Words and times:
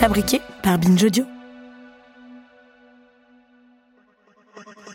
Fabriqué 0.00 0.40
par 0.62 0.78
Binge 0.78 1.04
Audio. 1.04 1.39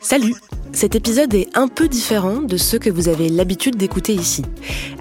Salut 0.06 0.36
Cet 0.72 0.94
épisode 0.94 1.34
est 1.34 1.48
un 1.56 1.68
peu 1.68 1.88
différent 1.88 2.44
de 2.44 2.58
ceux 2.58 2.78
que 2.78 2.92
vous 2.92 3.10
avez 3.10 3.28
l'habitude 3.28 3.76
d'écouter 3.76 4.14
ici. 4.14 4.44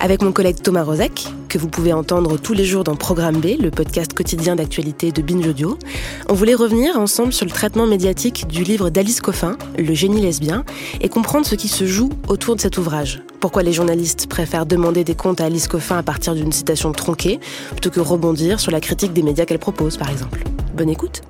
Avec 0.01 0.23
mon 0.23 0.33
collègue 0.33 0.63
Thomas 0.63 0.83
Rozek, 0.83 1.27
que 1.51 1.59
vous 1.59 1.69
pouvez 1.69 1.93
entendre 1.93 2.39
tous 2.39 2.55
les 2.55 2.65
jours 2.65 2.85
dans 2.85 2.97
Programme 2.97 3.37
B, 3.37 3.61
le 3.61 3.71
podcast 3.71 4.15
quotidien 4.15 4.57
d'actualité 4.57 5.13
de 5.13 5.21
Binge 5.21 5.47
Audio, 5.47 5.79
on 6.31 6.33
voulait 6.33 6.55
revenir 6.55 6.99
ensemble 6.99 7.35
sur 7.35 7.45
le 7.45 7.51
traitement 7.51 7.87
médiatique 7.87 8.47
du 8.49 8.65
livre 8.65 8.89
d'Alice 8.89 9.21
Coffin, 9.21 9.59
Le 9.79 9.93
génie 9.93 10.23
lesbien, 10.23 10.65
et 11.03 11.11
comprendre 11.11 11.45
ce 11.45 11.55
qui 11.55 11.69
se 11.69 11.85
joue 11.85 12.09
autour 12.27 12.57
de 12.57 12.63
cet 12.63 12.79
ouvrage. 12.79 13.23
Pourquoi 13.41 13.63
les 13.63 13.75
journalistes 13.75 14.27
préfèrent 14.27 14.65
demander 14.65 15.05
des 15.05 15.15
comptes 15.15 15.43
à 15.43 15.45
Alice 15.45 15.69
Coffin 15.69 15.99
à 15.99 16.03
partir 16.03 16.35
d'une 16.35 16.51
citation 16.51 16.93
tronquée, 16.93 17.41
plutôt 17.73 17.91
que 17.91 18.01
rebondir 18.01 18.59
sur 18.59 18.73
la 18.73 18.81
critique 18.81 19.13
des 19.13 19.23
médias 19.23 19.45
qu'elle 19.45 19.59
propose, 19.59 19.99
par 19.99 20.09
exemple. 20.09 20.45
Bonne 20.75 20.89
écoute 20.89 21.21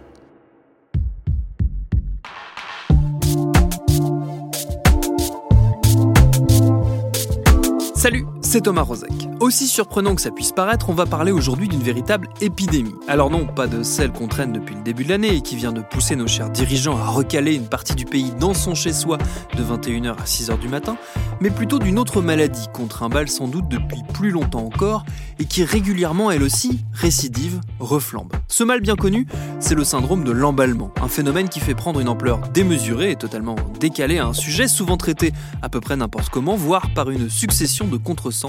Salut, 8.05 8.34
c'est 8.55 8.61
Thomas 8.61 8.83
Rozek. 8.83 9.11
Aussi 9.41 9.67
surprenant 9.67 10.15
que 10.15 10.23
ça 10.23 10.31
puisse 10.31 10.53
paraître, 10.53 10.89
on 10.89 10.95
va 10.95 11.07
parler 11.07 11.33
aujourd'hui 11.33 11.67
d'une 11.67 11.83
véritable 11.83 12.29
épidémie. 12.41 12.95
Alors 13.09 13.29
non, 13.29 13.47
pas 13.47 13.67
de 13.67 13.83
celle 13.83 14.13
qu'on 14.13 14.29
traîne 14.29 14.53
depuis 14.53 14.77
le 14.77 14.83
début 14.83 15.03
de 15.03 15.09
l'année 15.09 15.35
et 15.35 15.41
qui 15.41 15.57
vient 15.57 15.73
de 15.73 15.81
pousser 15.81 16.15
nos 16.15 16.29
chers 16.29 16.51
dirigeants 16.51 16.97
à 16.97 17.09
recaler 17.09 17.57
une 17.57 17.67
partie 17.67 17.97
du 17.97 18.05
pays 18.05 18.31
dans 18.39 18.55
son 18.55 18.77
chez-soi 18.77 19.19
de 19.57 19.65
21h 19.65 20.13
à 20.13 20.25
6h 20.25 20.57
du 20.61 20.69
matin, 20.69 20.97
mais 21.41 21.51
plutôt 21.51 21.81
d'une 21.81 21.99
autre 21.99 22.23
maladie 22.23 22.69
qu'on 22.73 22.87
trimballe 22.87 23.29
sans 23.29 23.49
doute 23.49 23.67
depuis 23.67 24.05
plus 24.13 24.31
longtemps 24.31 24.65
encore 24.65 25.05
et 25.41 25.47
qui 25.47 25.65
régulièrement, 25.65 26.31
elle 26.31 26.45
aussi, 26.45 26.85
récidive, 26.93 27.61
reflambe. 27.81 28.33
Ce 28.47 28.63
mal 28.63 28.81
bien 28.81 28.95
connu, 28.95 29.27
c'est 29.59 29.75
le 29.75 29.83
syndrome 29.83 30.23
de 30.23 30.31
l'emballement, 30.31 30.93
un 31.03 31.09
phénomène 31.09 31.49
qui 31.49 31.59
fait 31.59 31.75
prendre 31.75 31.99
une 31.99 32.09
ampleur 32.09 32.39
démesurée 32.55 33.11
et 33.11 33.17
totalement 33.17 33.57
décalée 33.81 34.19
à 34.19 34.27
un 34.27 34.33
sujet 34.33 34.69
souvent 34.69 34.97
traité 34.97 35.33
à 35.61 35.69
peu 35.69 35.81
près 35.81 35.97
n'importe 35.97 36.29
comment, 36.29 36.55
voire 36.55 36.95
par 36.95 37.11
une 37.11 37.29
succession 37.29 37.89
de 37.89 37.97
contresens 37.97 38.44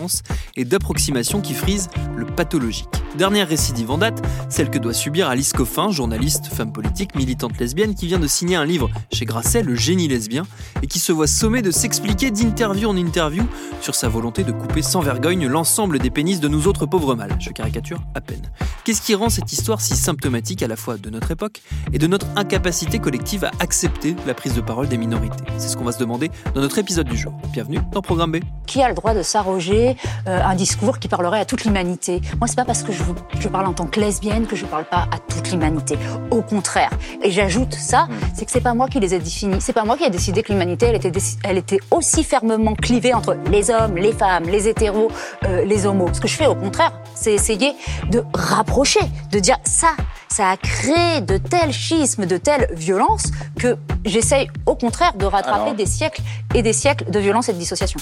et 0.57 0.65
d'approximations 0.65 1.41
qui 1.41 1.53
frisent 1.53 1.89
le 2.15 2.25
pathologique. 2.25 2.89
Dernière 3.17 3.47
récidive 3.47 3.91
en 3.91 3.97
date, 3.97 4.21
celle 4.49 4.69
que 4.69 4.77
doit 4.77 4.93
subir 4.93 5.29
Alice 5.29 5.53
Coffin, 5.53 5.89
journaliste, 5.89 6.47
femme 6.47 6.73
politique, 6.73 7.15
militante 7.15 7.57
lesbienne, 7.59 7.95
qui 7.95 8.07
vient 8.07 8.19
de 8.19 8.27
signer 8.27 8.57
un 8.57 8.65
livre 8.65 8.89
chez 9.13 9.23
Grasset, 9.23 9.63
Le 9.63 9.75
génie 9.75 10.09
lesbien, 10.09 10.43
et 10.83 10.87
qui 10.87 10.99
se 10.99 11.13
voit 11.13 11.27
sommé 11.27 11.61
de 11.61 11.71
s'expliquer 11.71 12.31
d'interview 12.31 12.89
en 12.89 12.97
interview 12.97 13.43
sur 13.79 13.95
sa 13.95 14.09
volonté 14.09 14.43
de 14.43 14.51
couper 14.51 14.81
sans 14.81 14.99
vergogne 14.99 15.47
l'ensemble 15.47 15.99
des 15.99 16.09
pénis 16.09 16.41
de 16.41 16.49
nous 16.49 16.67
autres 16.67 16.85
pauvres 16.85 17.15
mâles. 17.15 17.37
Je 17.39 17.51
caricature 17.51 18.01
à 18.15 18.21
peine. 18.21 18.51
Qu'est-ce 18.83 19.01
qui 19.01 19.15
rend 19.15 19.29
cette 19.29 19.51
histoire 19.53 19.79
si 19.79 19.95
symptomatique 19.95 20.61
à 20.61 20.67
la 20.67 20.75
fois 20.75 20.97
de 20.97 21.09
notre 21.09 21.31
époque 21.31 21.61
et 21.93 21.99
de 21.99 22.07
notre 22.07 22.27
incapacité 22.35 22.99
collective 22.99 23.45
à 23.45 23.51
accepter 23.59 24.15
la 24.27 24.33
prise 24.33 24.55
de 24.55 24.61
parole 24.61 24.89
des 24.89 24.97
minorités? 24.97 25.43
C'est 25.57 25.69
ce 25.69 25.77
qu'on 25.77 25.85
va 25.85 25.93
se 25.93 25.99
demander 25.99 26.31
dans 26.53 26.61
notre 26.61 26.79
épisode 26.79 27.07
du 27.07 27.15
jour. 27.15 27.33
Bienvenue 27.53 27.79
dans 27.93 28.01
Programme 28.01 28.33
B. 28.33 28.37
Qui 28.67 28.81
a 28.81 28.89
le 28.89 28.95
droit 28.95 29.13
de 29.13 29.21
s'arroger 29.21 29.84
euh, 30.27 30.41
un 30.43 30.55
discours 30.55 30.99
qui 30.99 31.07
parlerait 31.07 31.39
à 31.39 31.45
toute 31.45 31.65
l'humanité 31.65 32.21
Moi, 32.39 32.47
c'est 32.47 32.55
pas 32.55 32.65
parce 32.65 32.83
que 32.83 32.91
je, 32.91 33.03
je, 33.39 33.47
parle 33.47 33.67
en 33.67 33.73
tant 33.73 33.85
que 33.85 33.99
lesbienne 33.99 34.47
que 34.47 34.55
je 34.55 34.65
parle 34.65 34.85
pas 34.85 35.07
à 35.11 35.17
toute 35.19 35.51
l'humanité. 35.51 35.97
Au 36.31 36.41
contraire. 36.41 36.91
Et 37.23 37.31
j'ajoute 37.31 37.73
ça, 37.73 38.07
c'est 38.33 38.45
que 38.45 38.51
c'est 38.51 38.61
pas 38.61 38.73
moi 38.73 38.87
qui 38.87 38.99
les 38.99 39.13
ai 39.13 39.19
définis. 39.19 39.57
C'est 39.59 39.73
pas 39.73 39.83
moi 39.83 39.97
qui 39.97 40.03
ai 40.03 40.09
décidé 40.09 40.43
que 40.43 40.51
l'humanité, 40.51 40.87
elle 40.87 40.95
était, 40.95 41.11
elle 41.43 41.57
était 41.57 41.79
aussi 41.91 42.23
fermement 42.23 42.75
clivée 42.75 43.13
entre 43.13 43.37
les 43.51 43.69
hommes, 43.69 43.95
les 43.95 44.13
femmes, 44.13 44.45
les 44.45 44.67
hétéros, 44.67 45.09
euh, 45.45 45.63
les 45.65 45.85
homos. 45.85 46.09
Ce 46.13 46.21
que 46.21 46.27
je 46.27 46.35
fais, 46.35 46.47
au 46.47 46.55
contraire, 46.55 46.93
c'est 47.13 47.33
essayer 47.33 47.73
de 48.09 48.23
rapprocher, 48.33 49.01
de 49.31 49.39
dire 49.39 49.57
ça, 49.63 49.91
ça 50.29 50.49
a 50.49 50.57
créé 50.57 51.21
de 51.21 51.37
tels 51.37 51.71
schismes, 51.71 52.25
de 52.25 52.37
telles 52.37 52.67
violences 52.73 53.31
que 53.57 53.77
j'essaye 54.03 54.49
au 54.65 54.75
contraire 54.75 55.13
de 55.13 55.25
rattraper 55.25 55.61
Alors 55.61 55.75
des 55.75 55.85
siècles 55.85 56.21
et 56.53 56.61
des 56.61 56.73
siècles 56.73 57.09
de 57.09 57.19
violence 57.19 57.49
et 57.49 57.53
de 57.53 57.57
dissociation. 57.57 57.99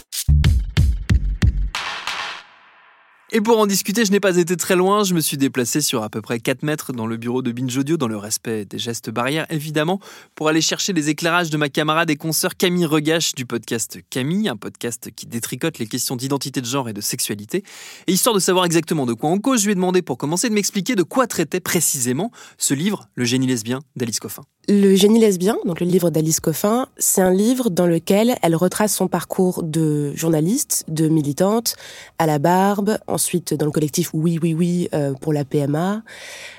Et 3.35 3.41
pour 3.41 3.57
en 3.57 3.65
discuter, 3.65 4.05
je 4.05 4.11
n'ai 4.11 4.19
pas 4.19 4.37
été 4.37 4.55
très 4.55 4.75
loin. 4.75 5.03
Je 5.03 5.15
me 5.15 5.19
suis 5.19 5.37
déplacé 5.37 5.81
sur 5.81 6.03
à 6.03 6.09
peu 6.09 6.21
près 6.21 6.39
4 6.39 6.61
mètres 6.61 6.93
dans 6.93 7.07
le 7.07 7.17
bureau 7.17 7.41
de 7.41 7.51
Binge 7.51 7.75
Audio, 7.75 7.97
dans 7.97 8.07
le 8.07 8.15
respect 8.15 8.63
des 8.63 8.77
gestes 8.77 9.09
barrières, 9.09 9.47
évidemment, 9.49 9.99
pour 10.35 10.49
aller 10.49 10.61
chercher 10.61 10.93
les 10.93 11.09
éclairages 11.09 11.49
de 11.49 11.57
ma 11.57 11.67
camarade 11.67 12.11
et 12.11 12.15
consoeur 12.15 12.55
Camille 12.55 12.85
Regache 12.85 13.33
du 13.33 13.47
podcast 13.47 13.97
Camille, 14.11 14.49
un 14.49 14.55
podcast 14.55 15.09
qui 15.15 15.25
détricote 15.25 15.79
les 15.79 15.87
questions 15.87 16.15
d'identité 16.15 16.61
de 16.61 16.67
genre 16.67 16.89
et 16.89 16.93
de 16.93 17.01
sexualité. 17.01 17.63
Et 18.05 18.13
histoire 18.13 18.35
de 18.35 18.39
savoir 18.39 18.65
exactement 18.65 19.07
de 19.07 19.13
quoi 19.13 19.31
on 19.31 19.39
cause, 19.39 19.61
je 19.61 19.65
lui 19.65 19.71
ai 19.71 19.75
demandé 19.75 20.03
pour 20.03 20.19
commencer 20.19 20.47
de 20.47 20.53
m'expliquer 20.53 20.93
de 20.93 21.01
quoi 21.01 21.25
traitait 21.25 21.59
précisément 21.59 22.31
ce 22.59 22.75
livre, 22.75 23.09
Le 23.15 23.25
génie 23.25 23.47
lesbien 23.47 23.79
d'Alice 23.95 24.19
Coffin. 24.19 24.43
Le 24.69 24.95
génie 24.95 25.19
lesbien, 25.19 25.57
donc 25.65 25.81
le 25.81 25.85
livre 25.85 26.09
d'Alice 26.09 26.39
Coffin, 26.39 26.87
c'est 26.97 27.19
un 27.19 27.33
livre 27.33 27.69
dans 27.69 27.85
lequel 27.85 28.37
elle 28.41 28.55
retrace 28.55 28.95
son 28.95 29.09
parcours 29.09 29.61
de 29.61 30.13
journaliste, 30.15 30.85
de 30.87 31.09
militante, 31.09 31.75
à 32.17 32.27
la 32.27 32.39
barbe, 32.39 32.97
ensuite 33.07 33.53
dans 33.53 33.65
le 33.65 33.73
collectif 33.73 34.11
Oui 34.13 34.39
Oui 34.41 34.53
Oui 34.53 34.87
euh, 34.93 35.15
pour 35.19 35.33
la 35.33 35.43
PMA. 35.43 36.01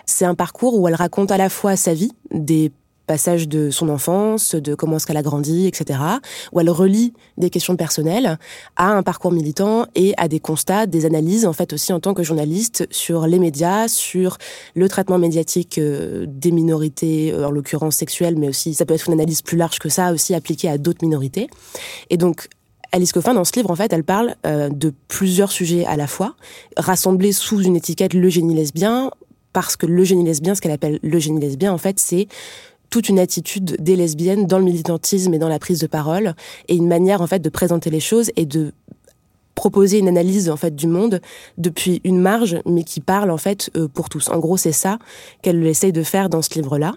C'est 0.04 0.26
un 0.26 0.34
parcours 0.34 0.78
où 0.78 0.86
elle 0.86 0.94
raconte 0.94 1.30
à 1.30 1.38
la 1.38 1.48
fois 1.48 1.76
sa 1.76 1.94
vie, 1.94 2.12
des 2.30 2.70
passages 3.06 3.48
de 3.48 3.70
son 3.70 3.88
enfance, 3.88 4.54
de 4.54 4.74
comment 4.74 4.96
est-ce 4.96 5.06
qu'elle 5.06 5.16
a 5.16 5.22
grandi, 5.22 5.66
etc., 5.66 6.00
où 6.52 6.60
elle 6.60 6.70
relie 6.70 7.12
des 7.36 7.50
questions 7.50 7.76
personnelles 7.76 8.38
à 8.76 8.92
un 8.92 9.02
parcours 9.02 9.32
militant 9.32 9.86
et 9.94 10.14
à 10.16 10.28
des 10.28 10.40
constats, 10.40 10.86
des 10.86 11.06
analyses, 11.06 11.46
en 11.46 11.52
fait, 11.52 11.72
aussi 11.72 11.92
en 11.92 12.00
tant 12.00 12.14
que 12.14 12.22
journaliste 12.22 12.86
sur 12.90 13.26
les 13.26 13.38
médias, 13.38 13.88
sur 13.88 14.38
le 14.74 14.88
traitement 14.88 15.18
médiatique 15.18 15.78
euh, 15.78 16.26
des 16.28 16.50
minorités, 16.50 17.32
euh, 17.32 17.46
en 17.46 17.50
l'occurrence 17.50 17.96
sexuelles, 17.96 18.36
mais 18.38 18.48
aussi, 18.48 18.74
ça 18.74 18.86
peut 18.86 18.94
être 18.94 19.08
une 19.08 19.14
analyse 19.14 19.42
plus 19.42 19.56
large 19.56 19.78
que 19.78 19.88
ça, 19.88 20.12
aussi 20.12 20.34
appliquée 20.34 20.68
à 20.68 20.78
d'autres 20.78 21.04
minorités. 21.04 21.48
Et 22.10 22.16
donc, 22.16 22.48
Alice 22.92 23.12
Coffin, 23.12 23.34
dans 23.34 23.44
ce 23.44 23.52
livre, 23.56 23.70
en 23.70 23.76
fait, 23.76 23.92
elle 23.92 24.04
parle 24.04 24.36
euh, 24.46 24.68
de 24.68 24.92
plusieurs 25.08 25.50
sujets 25.50 25.84
à 25.84 25.96
la 25.96 26.06
fois, 26.06 26.36
rassemblés 26.76 27.32
sous 27.32 27.60
une 27.60 27.76
étiquette 27.76 28.14
le 28.14 28.28
génie 28.28 28.54
lesbien, 28.54 29.10
parce 29.52 29.76
que 29.76 29.86
le 29.86 30.04
génie 30.04 30.24
lesbien, 30.24 30.54
ce 30.54 30.60
qu'elle 30.60 30.72
appelle 30.72 31.00
le 31.02 31.18
génie 31.18 31.40
lesbien, 31.40 31.72
en 31.72 31.78
fait, 31.78 31.98
c'est 31.98 32.28
toute 32.94 33.08
une 33.08 33.18
attitude 33.18 33.76
des 33.80 33.96
lesbiennes 33.96 34.46
dans 34.46 34.58
le 34.58 34.64
militantisme 34.64 35.34
et 35.34 35.38
dans 35.40 35.48
la 35.48 35.58
prise 35.58 35.80
de 35.80 35.88
parole, 35.88 36.36
et 36.68 36.76
une 36.76 36.86
manière, 36.86 37.22
en 37.22 37.26
fait, 37.26 37.40
de 37.40 37.48
présenter 37.48 37.90
les 37.90 37.98
choses 37.98 38.30
et 38.36 38.46
de 38.46 38.70
proposer 39.56 39.98
une 39.98 40.06
analyse 40.06 40.48
en 40.48 40.56
fait 40.56 40.76
du 40.76 40.86
monde 40.86 41.20
depuis 41.58 42.00
une 42.04 42.20
marge 42.20 42.58
mais 42.66 42.84
qui 42.84 43.00
parle 43.00 43.32
en 43.32 43.36
fait 43.36 43.68
euh, 43.76 43.88
pour 43.88 44.08
tous. 44.08 44.28
En 44.28 44.38
gros, 44.38 44.56
c'est 44.56 44.72
ça 44.72 45.00
qu'elle 45.42 45.64
essaye 45.66 45.92
de 45.92 46.04
faire 46.04 46.28
dans 46.28 46.42
ce 46.42 46.54
livre-là 46.54 46.94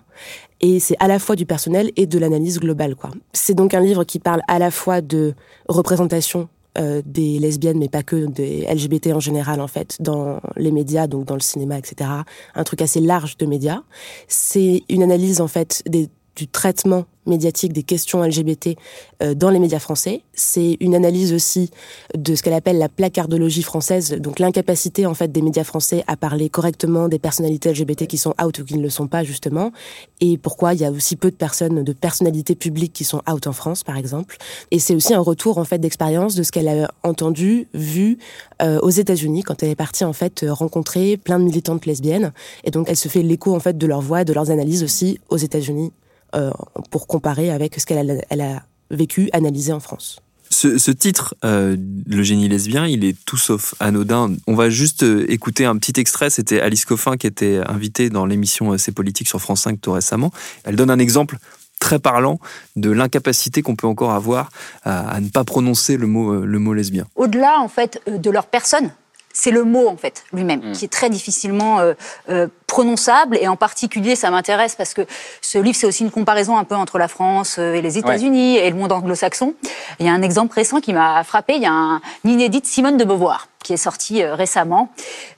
et 0.61 0.79
c'est 0.79 0.95
à 0.99 1.07
la 1.07 1.17
fois 1.17 1.35
du 1.35 1.47
personnel 1.47 1.91
et 1.95 2.05
de 2.05 2.19
l'analyse 2.19 2.59
globale 2.59 2.95
quoi. 2.95 3.11
C'est 3.31 3.53
donc 3.53 3.73
un 3.75 3.79
livre 3.79 4.03
qui 4.03 4.19
parle 4.19 4.41
à 4.47 4.57
la 4.57 4.71
fois 4.71 5.01
de 5.01 5.33
représentation 5.67 6.49
euh, 6.79 7.01
des 7.05 7.39
lesbiennes, 7.39 7.79
mais 7.79 7.89
pas 7.89 8.03
que 8.03 8.27
des 8.27 8.67
LGBT 8.71 9.13
en 9.13 9.19
général, 9.19 9.61
en 9.61 9.67
fait, 9.67 9.97
dans 9.99 10.39
les 10.55 10.71
médias, 10.71 11.07
donc 11.07 11.25
dans 11.25 11.35
le 11.35 11.41
cinéma, 11.41 11.77
etc. 11.77 12.09
Un 12.55 12.63
truc 12.63 12.81
assez 12.81 12.99
large 12.99 13.37
de 13.37 13.45
médias. 13.45 13.81
C'est 14.27 14.83
une 14.89 15.03
analyse, 15.03 15.41
en 15.41 15.47
fait, 15.47 15.83
des, 15.87 16.09
du 16.37 16.47
traitement 16.47 17.05
médiatique 17.25 17.73
des 17.73 17.83
questions 17.83 18.23
LGBT 18.23 18.77
euh, 19.21 19.33
dans 19.33 19.49
les 19.49 19.59
médias 19.59 19.79
français. 19.79 20.21
C'est 20.33 20.77
une 20.79 20.95
analyse 20.95 21.33
aussi 21.33 21.71
de 22.15 22.35
ce 22.35 22.41
qu'elle 22.41 22.53
appelle 22.53 22.77
la 22.77 22.89
placardologie 22.89 23.63
française, 23.63 24.13
donc 24.13 24.39
l'incapacité 24.39 25.05
en 25.05 25.13
fait 25.13 25.31
des 25.31 25.41
médias 25.41 25.63
français 25.63 26.03
à 26.07 26.15
parler 26.15 26.49
correctement 26.49 27.09
des 27.09 27.19
personnalités 27.19 27.71
LGBT 27.71 28.07
qui 28.07 28.17
sont 28.17 28.33
out 28.41 28.59
ou 28.59 28.63
qui 28.63 28.77
ne 28.77 28.81
le 28.81 28.89
sont 28.89 29.07
pas 29.07 29.23
justement, 29.23 29.71
et 30.21 30.37
pourquoi 30.37 30.73
il 30.73 30.79
y 30.79 30.85
a 30.85 30.91
aussi 30.91 31.15
peu 31.15 31.29
de 31.29 31.35
personnes, 31.35 31.83
de 31.83 31.93
personnalités 31.93 32.55
publiques 32.55 32.93
qui 32.93 33.03
sont 33.03 33.21
out 33.29 33.45
en 33.47 33.53
France 33.53 33.83
par 33.83 33.97
exemple. 33.97 34.37
Et 34.71 34.79
c'est 34.79 34.95
aussi 34.95 35.13
un 35.13 35.19
retour 35.19 35.57
en 35.57 35.65
fait 35.65 35.79
d'expérience 35.79 36.35
de 36.35 36.43
ce 36.43 36.51
qu'elle 36.51 36.69
a 36.69 36.89
entendu, 37.03 37.67
vu 37.73 38.19
euh, 38.61 38.79
aux 38.79 38.89
États-Unis 38.89 39.43
quand 39.43 39.63
elle 39.63 39.69
est 39.69 39.75
partie 39.75 40.05
en 40.05 40.13
fait 40.13 40.45
rencontrer 40.47 41.17
plein 41.17 41.39
de 41.39 41.43
militantes 41.43 41.85
lesbiennes, 41.85 42.31
et 42.63 42.71
donc 42.71 42.87
elle 42.89 42.95
se 42.95 43.09
fait 43.09 43.23
l'écho 43.23 43.53
en 43.53 43.59
fait 43.59 43.77
de 43.77 43.87
leur 43.87 44.01
voix, 44.01 44.23
de 44.23 44.33
leurs 44.33 44.51
analyses 44.51 44.83
aussi 44.83 45.19
aux 45.29 45.37
États-Unis 45.37 45.91
euh, 46.37 46.51
pour 46.91 47.07
comparer 47.07 47.51
avec 47.51 47.79
ce 47.79 47.85
qu'elle 47.85 48.11
a, 48.11 48.13
elle 48.29 48.41
a 48.41 48.63
vécu, 48.91 49.29
analysé 49.33 49.73
en 49.73 49.79
France. 49.79 50.21
Ce, 50.49 50.91
titre, 50.91 51.35
euh, 51.43 51.75
Le 52.07 52.23
génie 52.23 52.47
lesbien, 52.47 52.87
il 52.87 53.03
est 53.03 53.15
tout 53.25 53.37
sauf 53.37 53.75
anodin. 53.79 54.33
On 54.47 54.55
va 54.55 54.69
juste 54.69 55.03
euh, 55.03 55.25
écouter 55.29 55.65
un 55.65 55.75
petit 55.77 55.99
extrait. 55.99 56.29
C'était 56.29 56.61
Alice 56.61 56.85
Coffin 56.85 57.17
qui 57.17 57.27
était 57.27 57.59
invitée 57.67 58.09
dans 58.09 58.25
l'émission 58.25 58.77
C'est 58.77 58.93
politique 58.93 59.27
sur 59.27 59.41
France 59.41 59.61
5 59.61 59.81
tout 59.81 59.91
récemment. 59.91 60.31
Elle 60.63 60.75
donne 60.75 60.89
un 60.89 60.99
exemple 60.99 61.37
très 61.79 61.99
parlant 61.99 62.39
de 62.75 62.89
l'incapacité 62.91 63.61
qu'on 63.61 63.75
peut 63.75 63.87
encore 63.87 64.11
avoir 64.11 64.49
à, 64.83 65.19
ne 65.19 65.29
pas 65.29 65.43
prononcer 65.43 65.97
le 65.97 66.07
mot, 66.07 66.33
le 66.33 66.59
mot 66.59 66.73
lesbien. 66.73 67.05
Au-delà, 67.15 67.59
en 67.59 67.67
fait, 67.67 68.01
de 68.07 68.29
leur 68.31 68.47
personne, 68.47 68.91
c'est 69.37 69.51
le 69.51 69.63
mot 69.63 69.87
en 69.87 69.97
fait 69.97 70.23
lui-même 70.33 70.71
mm. 70.71 70.71
qui 70.73 70.85
est 70.85 70.91
très 70.91 71.09
difficilement 71.09 71.79
euh, 71.79 71.93
euh, 72.29 72.47
prononçable 72.67 73.37
et 73.39 73.47
en 73.47 73.55
particulier 73.55 74.15
ça 74.15 74.29
m'intéresse 74.29 74.75
parce 74.75 74.93
que 74.93 75.01
ce 75.41 75.57
livre 75.57 75.75
c'est 75.75 75.87
aussi 75.87 76.03
une 76.03 76.11
comparaison 76.11 76.57
un 76.57 76.65
peu 76.65 76.75
entre 76.75 76.97
la 76.99 77.07
France 77.07 77.55
euh, 77.57 77.73
et 77.73 77.81
les 77.81 77.97
États-Unis 77.97 78.57
et 78.57 78.69
le 78.69 78.75
monde 78.75 78.91
anglo-saxon. 78.91 79.53
Il 79.99 80.05
y 80.05 80.09
a 80.09 80.13
un 80.13 80.21
exemple 80.21 80.53
récent 80.53 80.79
qui 80.79 80.93
m'a 80.93 81.23
frappé, 81.23 81.55
il 81.55 81.61
y 81.61 81.65
a 81.65 81.71
un, 81.71 82.01
une 82.23 82.31
inédite 82.31 82.65
Simone 82.65 82.97
de 82.97 83.05
Beauvoir 83.05 83.47
qui 83.67 83.73
est 83.73 83.77
sorti 83.77 84.23
euh, 84.23 84.33
récemment, 84.33 84.89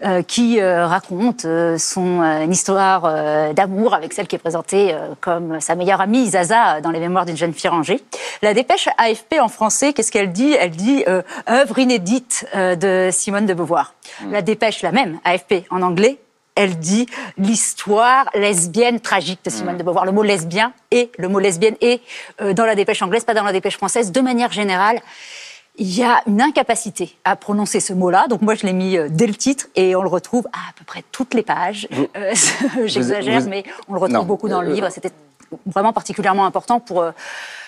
euh, 0.06 0.22
qui 0.22 0.62
euh, 0.62 0.86
raconte 0.86 1.48
son 1.78 2.48
histoire 2.50 3.54
d'amour 3.54 3.96
avec 3.96 4.14
celle 4.14 4.28
qui 4.28 4.36
est 4.36 4.40
présentée 4.40 4.96
comme 5.22 5.60
sa 5.60 5.76
meilleure 5.76 6.02
amie 6.02 6.30
Zaza 6.30 6.82
dans 6.82 6.92
les 6.92 7.00
mémoires 7.00 7.26
d'une 7.26 7.38
jeune 7.38 7.54
fille 7.54 7.70
rangée. 7.70 8.02
La 8.42 8.54
dépêche 8.54 8.88
AFP 8.98 9.40
en 9.42 9.48
français, 9.48 9.94
qu'est-ce 9.94 10.12
qu'elle 10.12 10.32
dit? 10.32 10.54
Elle 10.60 10.72
dit 10.72 11.04
œuvre 11.50 11.80
inédite 11.80 12.46
de 12.54 13.10
Simone 13.12 13.46
de 13.46 13.54
Beauvoir. 13.54 13.94
Hmm. 14.22 14.32
La 14.32 14.42
dépêche, 14.42 14.82
la 14.84 14.92
même, 14.92 15.20
AFP 15.24 15.66
en 15.72 15.82
anglais, 15.82 16.20
elle 16.60 16.78
dit 16.78 17.08
l'histoire 17.38 18.30
lesbienne 18.36 19.00
tragique 19.00 19.40
de 19.44 19.50
Simone 19.50 19.76
hmm. 19.76 19.78
de 19.78 19.84
Beauvoir. 19.84 20.06
Le 20.06 20.12
mot 20.12 20.24
lesbien 20.24 20.74
et 20.92 21.12
le 21.18 21.28
mot 21.28 21.40
lesbienne 21.40 21.76
est 21.82 22.02
dans 22.54 22.66
la 22.66 22.76
dépêche 22.76 23.02
anglaise, 23.02 23.24
pas 23.24 23.34
dans 23.34 23.44
la 23.44 23.54
dépêche 23.54 23.78
française, 23.78 24.12
de 24.12 24.22
manière 24.22 24.52
générale 24.52 25.02
il 25.80 25.98
y 25.98 26.04
a 26.04 26.22
une 26.28 26.42
incapacité 26.42 27.16
à 27.24 27.36
prononcer 27.36 27.80
ce 27.80 27.94
mot-là. 27.94 28.28
Donc 28.28 28.42
moi, 28.42 28.54
je 28.54 28.66
l'ai 28.66 28.74
mis 28.74 28.98
euh, 28.98 29.08
dès 29.10 29.28
le 29.28 29.34
titre 29.34 29.68
et 29.76 29.96
on 29.96 30.04
le 30.04 30.10
retrouve 30.10 30.46
à 30.48 30.70
à 30.70 30.74
peu 30.78 30.84
près 30.86 31.04
toutes 31.12 31.34
les 31.34 31.42
pages. 31.42 31.88
Euh, 32.16 32.34
j'exagère, 32.86 33.42
mais 33.48 33.64
on 33.88 33.94
le 33.94 34.00
retrouve 34.00 34.26
beaucoup 34.26 34.50
dans 34.50 34.62
le 34.62 34.70
euh, 34.70 34.74
livre. 34.74 34.90
C'était 34.92 35.12
vraiment 35.66 35.94
particulièrement 35.94 36.46
important 36.46 36.80
pour 36.80 37.04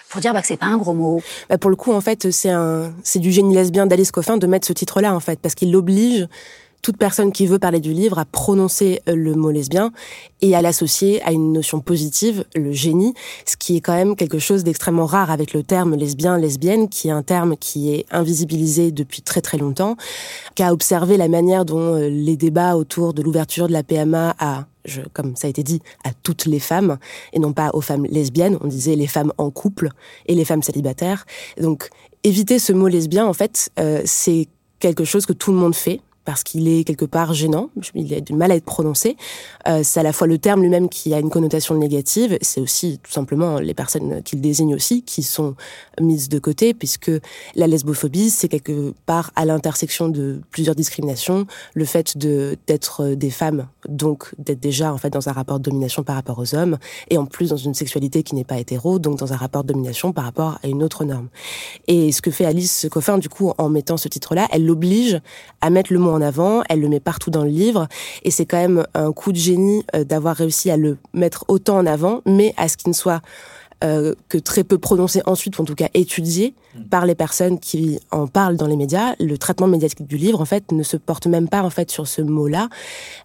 pour 0.09 0.19
dire 0.19 0.33
bah, 0.33 0.41
que 0.41 0.47
c'est 0.47 0.57
pas 0.57 0.67
un 0.67 0.77
gros 0.77 0.93
mot. 0.93 1.21
Bah 1.49 1.57
pour 1.57 1.69
le 1.69 1.77
coup, 1.77 1.93
en 1.93 2.01
fait, 2.01 2.31
c'est 2.31 2.49
un, 2.49 2.91
c'est 3.01 3.19
du 3.19 3.31
génie 3.31 3.55
lesbien 3.55 3.85
d'Alice 3.85 4.11
Coffin 4.11 4.37
de 4.37 4.45
mettre 4.45 4.67
ce 4.67 4.73
titre-là, 4.73 5.15
en 5.15 5.21
fait, 5.21 5.39
parce 5.39 5.55
qu'il 5.55 5.71
l'oblige 5.71 6.27
toute 6.81 6.97
personne 6.97 7.31
qui 7.31 7.47
veut 7.47 7.59
parler 7.59 7.79
du 7.79 7.93
livre 7.93 8.19
à 8.19 8.25
prononcer 8.25 9.01
euh, 9.07 9.15
le 9.15 9.35
mot 9.35 9.51
lesbien 9.51 9.91
et 10.41 10.55
à 10.55 10.61
l'associer 10.61 11.21
à 11.23 11.31
une 11.31 11.53
notion 11.53 11.79
positive, 11.79 12.45
le 12.55 12.71
génie, 12.71 13.13
ce 13.45 13.55
qui 13.57 13.77
est 13.77 13.81
quand 13.81 13.93
même 13.93 14.15
quelque 14.15 14.39
chose 14.39 14.63
d'extrêmement 14.63 15.05
rare 15.05 15.31
avec 15.31 15.53
le 15.53 15.63
terme 15.63 15.95
lesbien, 15.95 16.37
lesbienne, 16.37 16.89
qui 16.89 17.09
est 17.09 17.11
un 17.11 17.23
terme 17.23 17.55
qui 17.57 17.93
est 17.93 18.05
invisibilisé 18.11 18.91
depuis 18.91 19.21
très 19.21 19.41
très 19.41 19.57
longtemps, 19.57 19.95
qui 20.55 20.63
a 20.63 20.73
observé 20.73 21.17
la 21.17 21.27
manière 21.27 21.65
dont 21.65 21.95
euh, 21.95 22.09
les 22.09 22.37
débats 22.37 22.75
autour 22.75 23.13
de 23.13 23.21
l'ouverture 23.21 23.67
de 23.67 23.73
la 23.73 23.83
PMA 23.83 24.35
à 24.39 24.65
je, 24.83 25.01
comme 25.13 25.35
ça 25.35 25.45
a 25.45 25.49
été 25.49 25.61
dit, 25.61 25.79
à 26.03 26.09
toutes 26.23 26.45
les 26.45 26.59
femmes, 26.59 26.97
et 27.33 27.39
non 27.39 27.53
pas 27.53 27.69
aux 27.73 27.81
femmes 27.81 28.05
lesbiennes. 28.05 28.57
On 28.61 28.67
disait 28.67 28.95
les 28.95 29.05
femmes 29.05 29.31
en 29.37 29.51
couple 29.51 29.89
et 30.25 30.33
les 30.33 30.43
femmes 30.43 30.63
célibataires. 30.63 31.25
Donc, 31.59 31.89
éviter 32.23 32.57
ce 32.57 32.73
mot 32.73 32.87
lesbien, 32.87 33.27
en 33.27 33.33
fait, 33.33 33.69
euh, 33.79 34.01
c'est 34.05 34.47
quelque 34.79 35.03
chose 35.03 35.27
que 35.27 35.33
tout 35.33 35.51
le 35.51 35.57
monde 35.57 35.75
fait 35.75 36.01
parce 36.25 36.43
qu'il 36.43 36.67
est 36.67 36.83
quelque 36.83 37.05
part 37.05 37.33
gênant, 37.33 37.69
il 37.95 38.13
a 38.13 38.21
du 38.21 38.33
mal 38.33 38.51
à 38.51 38.55
être 38.55 38.65
prononcé. 38.65 39.17
Euh, 39.67 39.81
c'est 39.83 39.99
à 39.99 40.03
la 40.03 40.13
fois 40.13 40.27
le 40.27 40.37
terme 40.37 40.61
lui-même 40.61 40.89
qui 40.89 41.13
a 41.13 41.19
une 41.19 41.29
connotation 41.29 41.75
négative, 41.75 42.37
c'est 42.41 42.61
aussi 42.61 42.99
tout 43.01 43.11
simplement 43.11 43.59
les 43.59 43.73
personnes 43.73 44.21
qu'il 44.23 44.41
désigne 44.41 44.75
aussi 44.75 45.03
qui 45.03 45.23
sont 45.23 45.55
mises 45.99 46.29
de 46.29 46.39
côté, 46.39 46.73
puisque 46.73 47.11
la 47.55 47.67
lesbophobie, 47.67 48.29
c'est 48.29 48.47
quelque 48.47 48.93
part 49.05 49.31
à 49.35 49.45
l'intersection 49.45 50.09
de 50.09 50.41
plusieurs 50.51 50.75
discriminations, 50.75 51.47
le 51.73 51.85
fait 51.85 52.17
d'être 52.17 53.07
des 53.15 53.29
femmes, 53.29 53.67
donc 53.87 54.33
d'être 54.37 54.59
déjà 54.59 54.93
en 54.93 54.97
fait 54.97 55.09
dans 55.09 55.29
un 55.29 55.33
rapport 55.33 55.59
de 55.59 55.63
domination 55.63 56.03
par 56.03 56.15
rapport 56.15 56.39
aux 56.39 56.55
hommes, 56.55 56.77
et 57.09 57.17
en 57.17 57.25
plus 57.25 57.49
dans 57.49 57.57
une 57.57 57.73
sexualité 57.73 58.23
qui 58.23 58.35
n'est 58.35 58.43
pas 58.43 58.59
hétéro, 58.59 58.99
donc 58.99 59.17
dans 59.17 59.33
un 59.33 59.37
rapport 59.37 59.63
de 59.63 59.73
domination 59.73 60.13
par 60.13 60.25
rapport 60.25 60.59
à 60.63 60.67
une 60.67 60.83
autre 60.83 61.03
norme. 61.05 61.29
Et 61.87 62.11
ce 62.11 62.21
que 62.21 62.31
fait 62.31 62.45
Alice 62.45 62.87
Coffin, 62.91 63.17
du 63.17 63.29
coup, 63.29 63.53
en 63.57 63.69
mettant 63.69 63.97
ce 63.97 64.07
titre-là, 64.07 64.47
elle 64.51 64.65
l'oblige 64.65 65.19
à 65.61 65.69
mettre 65.69 65.93
le 65.93 65.99
mot 65.99 66.10
en 66.11 66.21
avant, 66.21 66.63
elle 66.69 66.81
le 66.81 66.89
met 66.89 66.99
partout 66.99 67.31
dans 67.31 67.43
le 67.43 67.49
livre, 67.49 67.87
et 68.23 68.31
c'est 68.31 68.45
quand 68.45 68.57
même 68.57 68.85
un 68.93 69.11
coup 69.11 69.31
de 69.31 69.37
génie 69.37 69.83
euh, 69.95 70.03
d'avoir 70.03 70.35
réussi 70.35 70.69
à 70.69 70.77
le 70.77 70.97
mettre 71.13 71.45
autant 71.47 71.77
en 71.77 71.85
avant, 71.85 72.21
mais 72.25 72.53
à 72.57 72.67
ce 72.67 72.77
qu'il 72.77 72.89
ne 72.89 72.95
soit 72.95 73.21
euh, 73.83 74.13
que 74.29 74.37
très 74.37 74.63
peu 74.63 74.77
prononcé 74.77 75.23
ensuite, 75.25 75.57
ou 75.57 75.63
en 75.63 75.65
tout 75.65 75.73
cas 75.73 75.89
étudié 75.95 76.53
mm. 76.75 76.83
par 76.83 77.07
les 77.07 77.15
personnes 77.15 77.59
qui 77.59 77.99
en 78.11 78.27
parlent 78.27 78.55
dans 78.55 78.67
les 78.67 78.75
médias. 78.75 79.15
Le 79.19 79.39
traitement 79.39 79.65
médiatique 79.65 80.05
du 80.05 80.17
livre, 80.17 80.39
en 80.39 80.45
fait, 80.45 80.71
ne 80.71 80.83
se 80.83 80.97
porte 80.97 81.25
même 81.25 81.49
pas 81.49 81.63
en 81.63 81.71
fait 81.71 81.89
sur 81.89 82.07
ce 82.07 82.21
mot-là. 82.21 82.69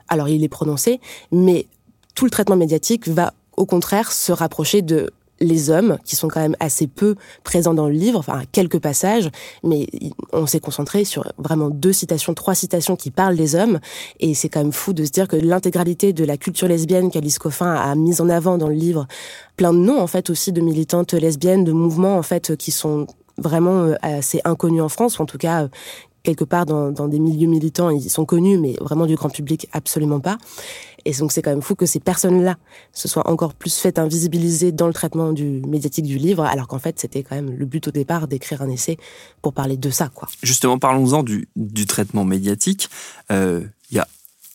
Alors 0.09 0.31
il 0.31 0.43
est 0.43 0.49
prononcé, 0.49 0.99
mais 1.31 1.67
tout 2.15 2.25
le 2.25 2.31
traitement 2.31 2.57
médiatique 2.57 3.07
va 3.07 3.35
au 3.59 3.67
contraire 3.67 4.13
se 4.13 4.33
rapprocher 4.33 4.81
de 4.81 5.11
les 5.41 5.71
hommes, 5.71 5.99
qui 6.05 6.17
sont 6.17 6.29
quand 6.29 6.41
même 6.41 6.57
assez 6.61 6.87
peu 6.87 7.15
présents 7.45 7.75
dans 7.75 7.89
le 7.89 7.95
livre, 7.95 8.19
enfin 8.19 8.43
quelques 8.53 8.79
passages, 8.79 9.31
mais 9.63 9.87
on 10.33 10.47
s'est 10.47 10.61
concentré 10.61 11.05
sur 11.05 11.33
vraiment 11.39 11.71
deux 11.71 11.93
citations, 11.93 12.35
trois 12.35 12.55
citations 12.55 12.97
qui 12.97 13.11
parlent 13.11 13.37
des 13.37 13.55
hommes, 13.55 13.81
et 14.21 14.35
c'est 14.35 14.49
quand 14.49 14.61
même 14.61 14.73
fou 14.73 14.93
de 14.93 15.05
se 15.05 15.11
dire 15.11 15.29
que 15.29 15.37
l'intégralité 15.37 16.13
de 16.13 16.25
la 16.25 16.37
culture 16.37 16.69
lesbienne 16.69 17.11
qu'Alice 17.11 17.39
Coffin 17.39 17.75
a 17.75 17.95
mise 17.95 18.21
en 18.21 18.29
avant 18.29 18.59
dans 18.59 18.69
le 18.69 18.75
livre, 18.75 19.07
plein 19.57 19.73
de 19.73 19.79
noms 19.79 20.01
en 20.01 20.07
fait 20.07 20.31
aussi 20.31 20.53
de 20.53 20.61
militantes 20.61 21.15
lesbiennes, 21.15 21.65
de 21.65 21.73
mouvements 21.73 22.17
en 22.17 22.23
fait 22.23 22.57
qui 22.57 22.71
sont 22.71 23.07
vraiment 23.39 23.85
euh, 23.85 23.95
assez 24.03 24.41
inconnus 24.45 24.83
en 24.83 24.89
France, 24.89 25.19
ou 25.19 25.23
en 25.23 25.27
tout 25.27 25.39
cas 25.39 25.69
quelque 26.27 26.45
part 26.45 26.67
dans, 26.67 27.09
des 27.09 27.21
milieux 27.21 27.47
militants, 27.47 27.89
ils 27.89 28.11
sont 28.11 28.25
connus, 28.25 28.59
mais 28.59 28.75
vraiment 28.81 29.07
du 29.07 29.15
grand 29.15 29.31
public, 29.31 29.69
absolument 29.73 30.19
pas. 30.19 30.39
Et 31.05 31.13
donc 31.13 31.31
c'est 31.31 31.41
quand 31.41 31.51
même 31.51 31.63
fou 31.63 31.77
que 31.77 31.87
ces 31.87 32.01
personnes-là 32.01 32.57
se 32.93 33.07
soient 33.07 33.31
encore 33.31 33.55
plus 33.55 33.77
faites 33.77 34.01
invisibiliser 34.01 34.73
dans 34.73 34.89
le 34.89 34.93
traitement 34.93 35.33
du 35.33 35.63
médiatique 35.67 36.05
du 36.05 36.19
livre, 36.19 36.45
alors 36.45 36.67
qu'en 36.67 36.81
fait 36.81 36.99
c'était 36.99 37.23
quand 37.23 37.37
même 37.37 37.57
le 37.57 37.65
but 37.65 37.87
au 37.87 37.93
départ 37.93 38.27
d'écrire 38.27 38.61
un 38.61 38.69
essai 38.69 38.99
pour 39.41 39.53
parler 39.53 39.77
de 39.77 39.89
ça. 39.91 40.09
quoi. 40.09 40.27
Justement, 40.43 40.81
parlons-en 40.81 41.23
du, 41.23 41.49
du, 41.55 41.87
traitement 41.87 42.25
médiatique. 42.25 42.91
Euh, 43.31 43.63
il 43.93 43.99
y 43.99 44.01
a 44.01 44.09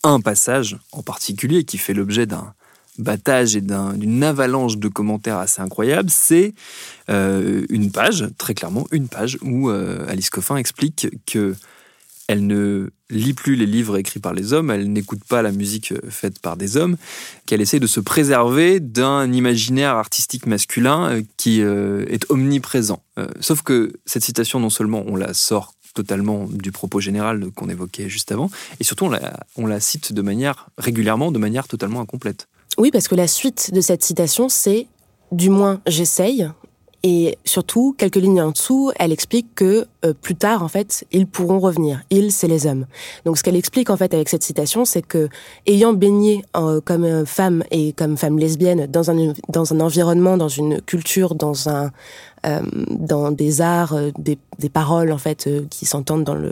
un 0.04 0.20
passage 0.20 0.78
en 0.92 1.04
particulier 1.04 1.64
qui 1.64 1.78
fait 1.78 1.94
l'objet 1.94 2.26
d'un 2.26 2.54
battage 2.98 3.56
et 3.56 3.62
d'une 3.62 4.24
avalanche 4.24 4.78
de 4.78 4.88
commentaires 4.88 5.38
assez 5.38 5.62
incroyables, 5.62 6.10
c'est 6.10 6.54
euh, 7.10 7.66
une 7.70 7.92
page, 7.92 8.28
très 8.38 8.54
clairement, 8.54 8.88
une 8.92 9.08
page 9.08 9.38
où 9.42 9.70
euh, 9.70 10.06
Alice 10.08 10.30
Coffin 10.30 10.58
explique 10.58 11.08
que 11.26 11.56
elle 12.28 12.48
ne 12.48 12.92
lit 13.10 13.34
plus 13.34 13.56
les 13.56 13.66
livres 13.66 13.98
écrits 13.98 14.22
par 14.22 14.34
les 14.34 14.54
hommes, 14.54 14.72
elle 14.72 14.90
n'écoute 14.94 15.22
pas 15.28 15.42
la 15.42 15.52
musique 15.52 15.92
euh, 15.92 16.00
faite 16.10 16.40
par 16.40 16.56
des 16.56 16.78
hommes, 16.78 16.96
qu'elle 17.46 17.60
essaie 17.60 17.80
de 17.80 17.88
se 17.88 18.00
préserver 18.00 18.80
d'un 18.80 19.32
imaginaire 19.34 19.96
artistique 19.96 20.46
masculin 20.46 21.22
qui 21.36 21.62
est 21.62 22.26
omniprésent. 22.30 23.04
Sauf 23.42 23.64
que 23.64 23.92
cette 24.06 24.24
citation, 24.24 24.60
non 24.60 24.70
seulement 24.70 25.04
on 25.08 25.16
la 25.16 25.34
sort 25.34 25.74
totalement 25.94 26.48
du 26.48 26.72
propos 26.72 27.02
général 27.02 27.52
qu'on 27.54 27.68
évoquait 27.68 28.08
juste 28.08 28.32
avant, 28.32 28.50
et 28.80 28.84
surtout 28.86 29.06
on 29.06 29.10
la, 29.10 29.40
on 29.58 29.66
la 29.66 29.82
cite 29.82 30.14
de 30.14 30.22
manière 30.22 30.70
régulièrement, 30.78 31.34
de 31.34 31.40
manière 31.40 31.68
totalement 31.68 32.00
incomplète. 32.00 32.48
Oui, 32.78 32.92
parce 32.92 33.08
que 33.08 33.16
la 33.16 33.28
suite 33.28 33.72
de 33.74 33.82
cette 33.82 34.04
citation, 34.04 34.50
c'est 34.50 34.88
du 35.32 35.50
moins 35.50 35.82
j'essaye. 35.88 36.50
Et 37.04 37.40
surtout, 37.46 37.96
quelques 37.98 38.18
lignes 38.18 38.42
en 38.44 38.52
dessous, 38.52 38.92
elle 39.00 39.12
explique 39.12 39.56
que 39.56 39.88
euh, 40.06 40.14
plus 40.14 40.36
tard, 40.36 40.62
en 40.62 40.68
fait, 40.68 41.04
ils 41.12 41.26
pourront 41.26 41.60
revenir. 41.60 42.04
Ils, 42.12 42.32
c'est 42.32 42.48
les 42.48 42.68
hommes. 42.68 42.86
Donc, 43.26 43.40
ce 43.40 43.44
qu'elle 43.44 43.56
explique 43.56 43.90
en 43.90 43.98
fait 43.98 44.14
avec 44.14 44.30
cette 44.30 44.44
citation, 44.44 44.86
c'est 44.86 45.02
que 45.02 45.28
ayant 45.66 45.94
baigné 45.94 46.44
euh, 46.56 46.80
comme 46.80 47.26
femme 47.26 47.64
et 47.72 47.94
comme 47.94 48.18
femme 48.18 48.38
lesbienne 48.38 48.86
dans 48.86 49.10
un 49.10 49.34
dans 49.50 49.74
un 49.74 49.80
environnement, 49.80 50.38
dans 50.38 50.48
une 50.48 50.80
culture, 50.80 51.34
dans 51.34 51.70
un 51.70 51.92
euh, 52.46 52.62
dans 52.92 53.32
des 53.32 53.62
arts, 53.62 53.96
des, 54.20 54.38
des 54.60 54.70
paroles 54.70 55.12
en 55.12 55.18
fait 55.18 55.50
qui 55.72 55.88
s'entendent 55.88 56.24
dans 56.24 56.36
le 56.36 56.52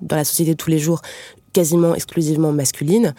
dans 0.00 0.14
la 0.14 0.24
société 0.24 0.52
de 0.52 0.56
tous 0.56 0.70
les 0.70 0.78
jours, 0.78 1.02
quasiment 1.52 1.92
exclusivement 1.96 2.52
masculine, 2.52 3.14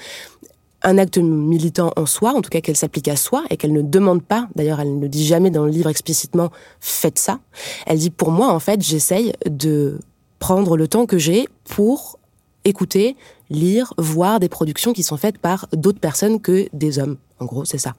un 0.82 0.98
acte 0.98 1.18
militant 1.18 1.92
en 1.96 2.06
soi, 2.06 2.34
en 2.34 2.42
tout 2.42 2.50
cas 2.50 2.62
qu'elle 2.62 2.78
s'applique 2.78 3.08
à 3.08 3.16
soi 3.16 3.44
et 3.50 3.58
qu'elle 3.58 3.74
ne 3.74 3.82
demande 3.82 4.24
pas, 4.24 4.48
d'ailleurs 4.56 4.80
elle 4.80 5.00
ne 5.00 5.08
dit 5.08 5.26
jamais 5.26 5.52
dans 5.52 5.66
le 5.66 5.72
livre 5.72 5.90
explicitement 5.90 6.52
faites 6.80 7.20
ça, 7.20 7.40
elle 7.86 7.98
dit 7.98 8.10
pour 8.10 8.32
moi 8.32 8.54
en 8.54 8.60
fait 8.60 8.82
j'essaye 8.82 9.34
de 9.46 10.00
prendre 10.40 10.78
le 10.78 10.88
temps 10.88 11.06
que 11.06 11.18
j'ai 11.18 11.48
pour 11.66 12.18
écouter, 12.66 13.16
lire, 13.50 13.94
voir 13.98 14.40
des 14.40 14.50
productions 14.50 14.94
qui 14.94 15.04
sont 15.04 15.18
faites 15.18 15.38
par 15.38 15.68
d'autres 15.74 16.00
personnes 16.00 16.40
que 16.42 16.68
des 16.74 17.00
hommes. 17.00 17.18
En 17.40 17.46
gros, 17.46 17.66
c'est 17.66 17.78
ça. 17.78 17.94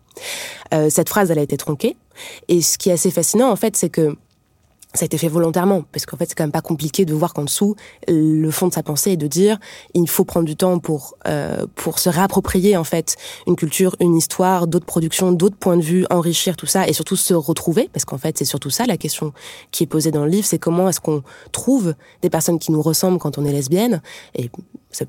Euh, 0.74 0.90
cette 0.90 1.08
phrase, 1.08 1.30
elle 1.30 1.38
a 1.38 1.42
été 1.42 1.56
tronquée. 1.56 1.96
Et 2.48 2.60
ce 2.60 2.76
qui 2.76 2.90
est 2.90 2.92
assez 2.92 3.10
fascinant, 3.10 3.50
en 3.50 3.56
fait, 3.56 3.76
c'est 3.76 3.88
que 3.88 4.16
ça 4.94 5.04
a 5.04 5.06
été 5.06 5.18
fait 5.18 5.28
volontairement, 5.28 5.84
parce 5.92 6.04
qu'en 6.04 6.16
fait, 6.16 6.26
c'est 6.28 6.34
quand 6.34 6.42
même 6.42 6.50
pas 6.50 6.62
compliqué 6.62 7.04
de 7.04 7.14
voir 7.14 7.32
qu'en 7.32 7.44
dessous, 7.44 7.76
le 8.08 8.50
fond 8.50 8.68
de 8.68 8.72
sa 8.72 8.82
pensée 8.82 9.12
est 9.12 9.16
de 9.16 9.28
dire, 9.28 9.58
il 9.94 10.08
faut 10.08 10.24
prendre 10.24 10.46
du 10.46 10.56
temps 10.56 10.78
pour 10.80 11.16
euh, 11.28 11.66
pour 11.76 11.98
se 11.98 12.08
réapproprier 12.08 12.76
en 12.76 12.84
fait 12.84 13.16
une 13.46 13.56
culture, 13.56 13.94
une 14.00 14.16
histoire, 14.16 14.66
d'autres 14.66 14.86
productions, 14.86 15.30
d'autres 15.32 15.56
points 15.56 15.76
de 15.76 15.82
vue, 15.82 16.06
enrichir 16.10 16.56
tout 16.56 16.66
ça 16.66 16.88
et 16.88 16.92
surtout 16.92 17.16
se 17.16 17.34
retrouver, 17.34 17.88
parce 17.92 18.04
qu'en 18.04 18.18
fait, 18.18 18.36
c'est 18.38 18.44
surtout 18.44 18.70
ça 18.70 18.84
la 18.86 18.96
question 18.96 19.32
qui 19.70 19.84
est 19.84 19.86
posée 19.86 20.10
dans 20.10 20.24
le 20.24 20.30
livre, 20.30 20.46
c'est 20.46 20.58
comment 20.58 20.88
est-ce 20.88 21.00
qu'on 21.00 21.22
trouve 21.52 21.94
des 22.22 22.30
personnes 22.30 22.58
qui 22.58 22.72
nous 22.72 22.82
ressemblent 22.82 23.18
quand 23.18 23.38
on 23.38 23.44
est 23.44 23.52
lesbienne 23.52 24.02
et 24.34 24.50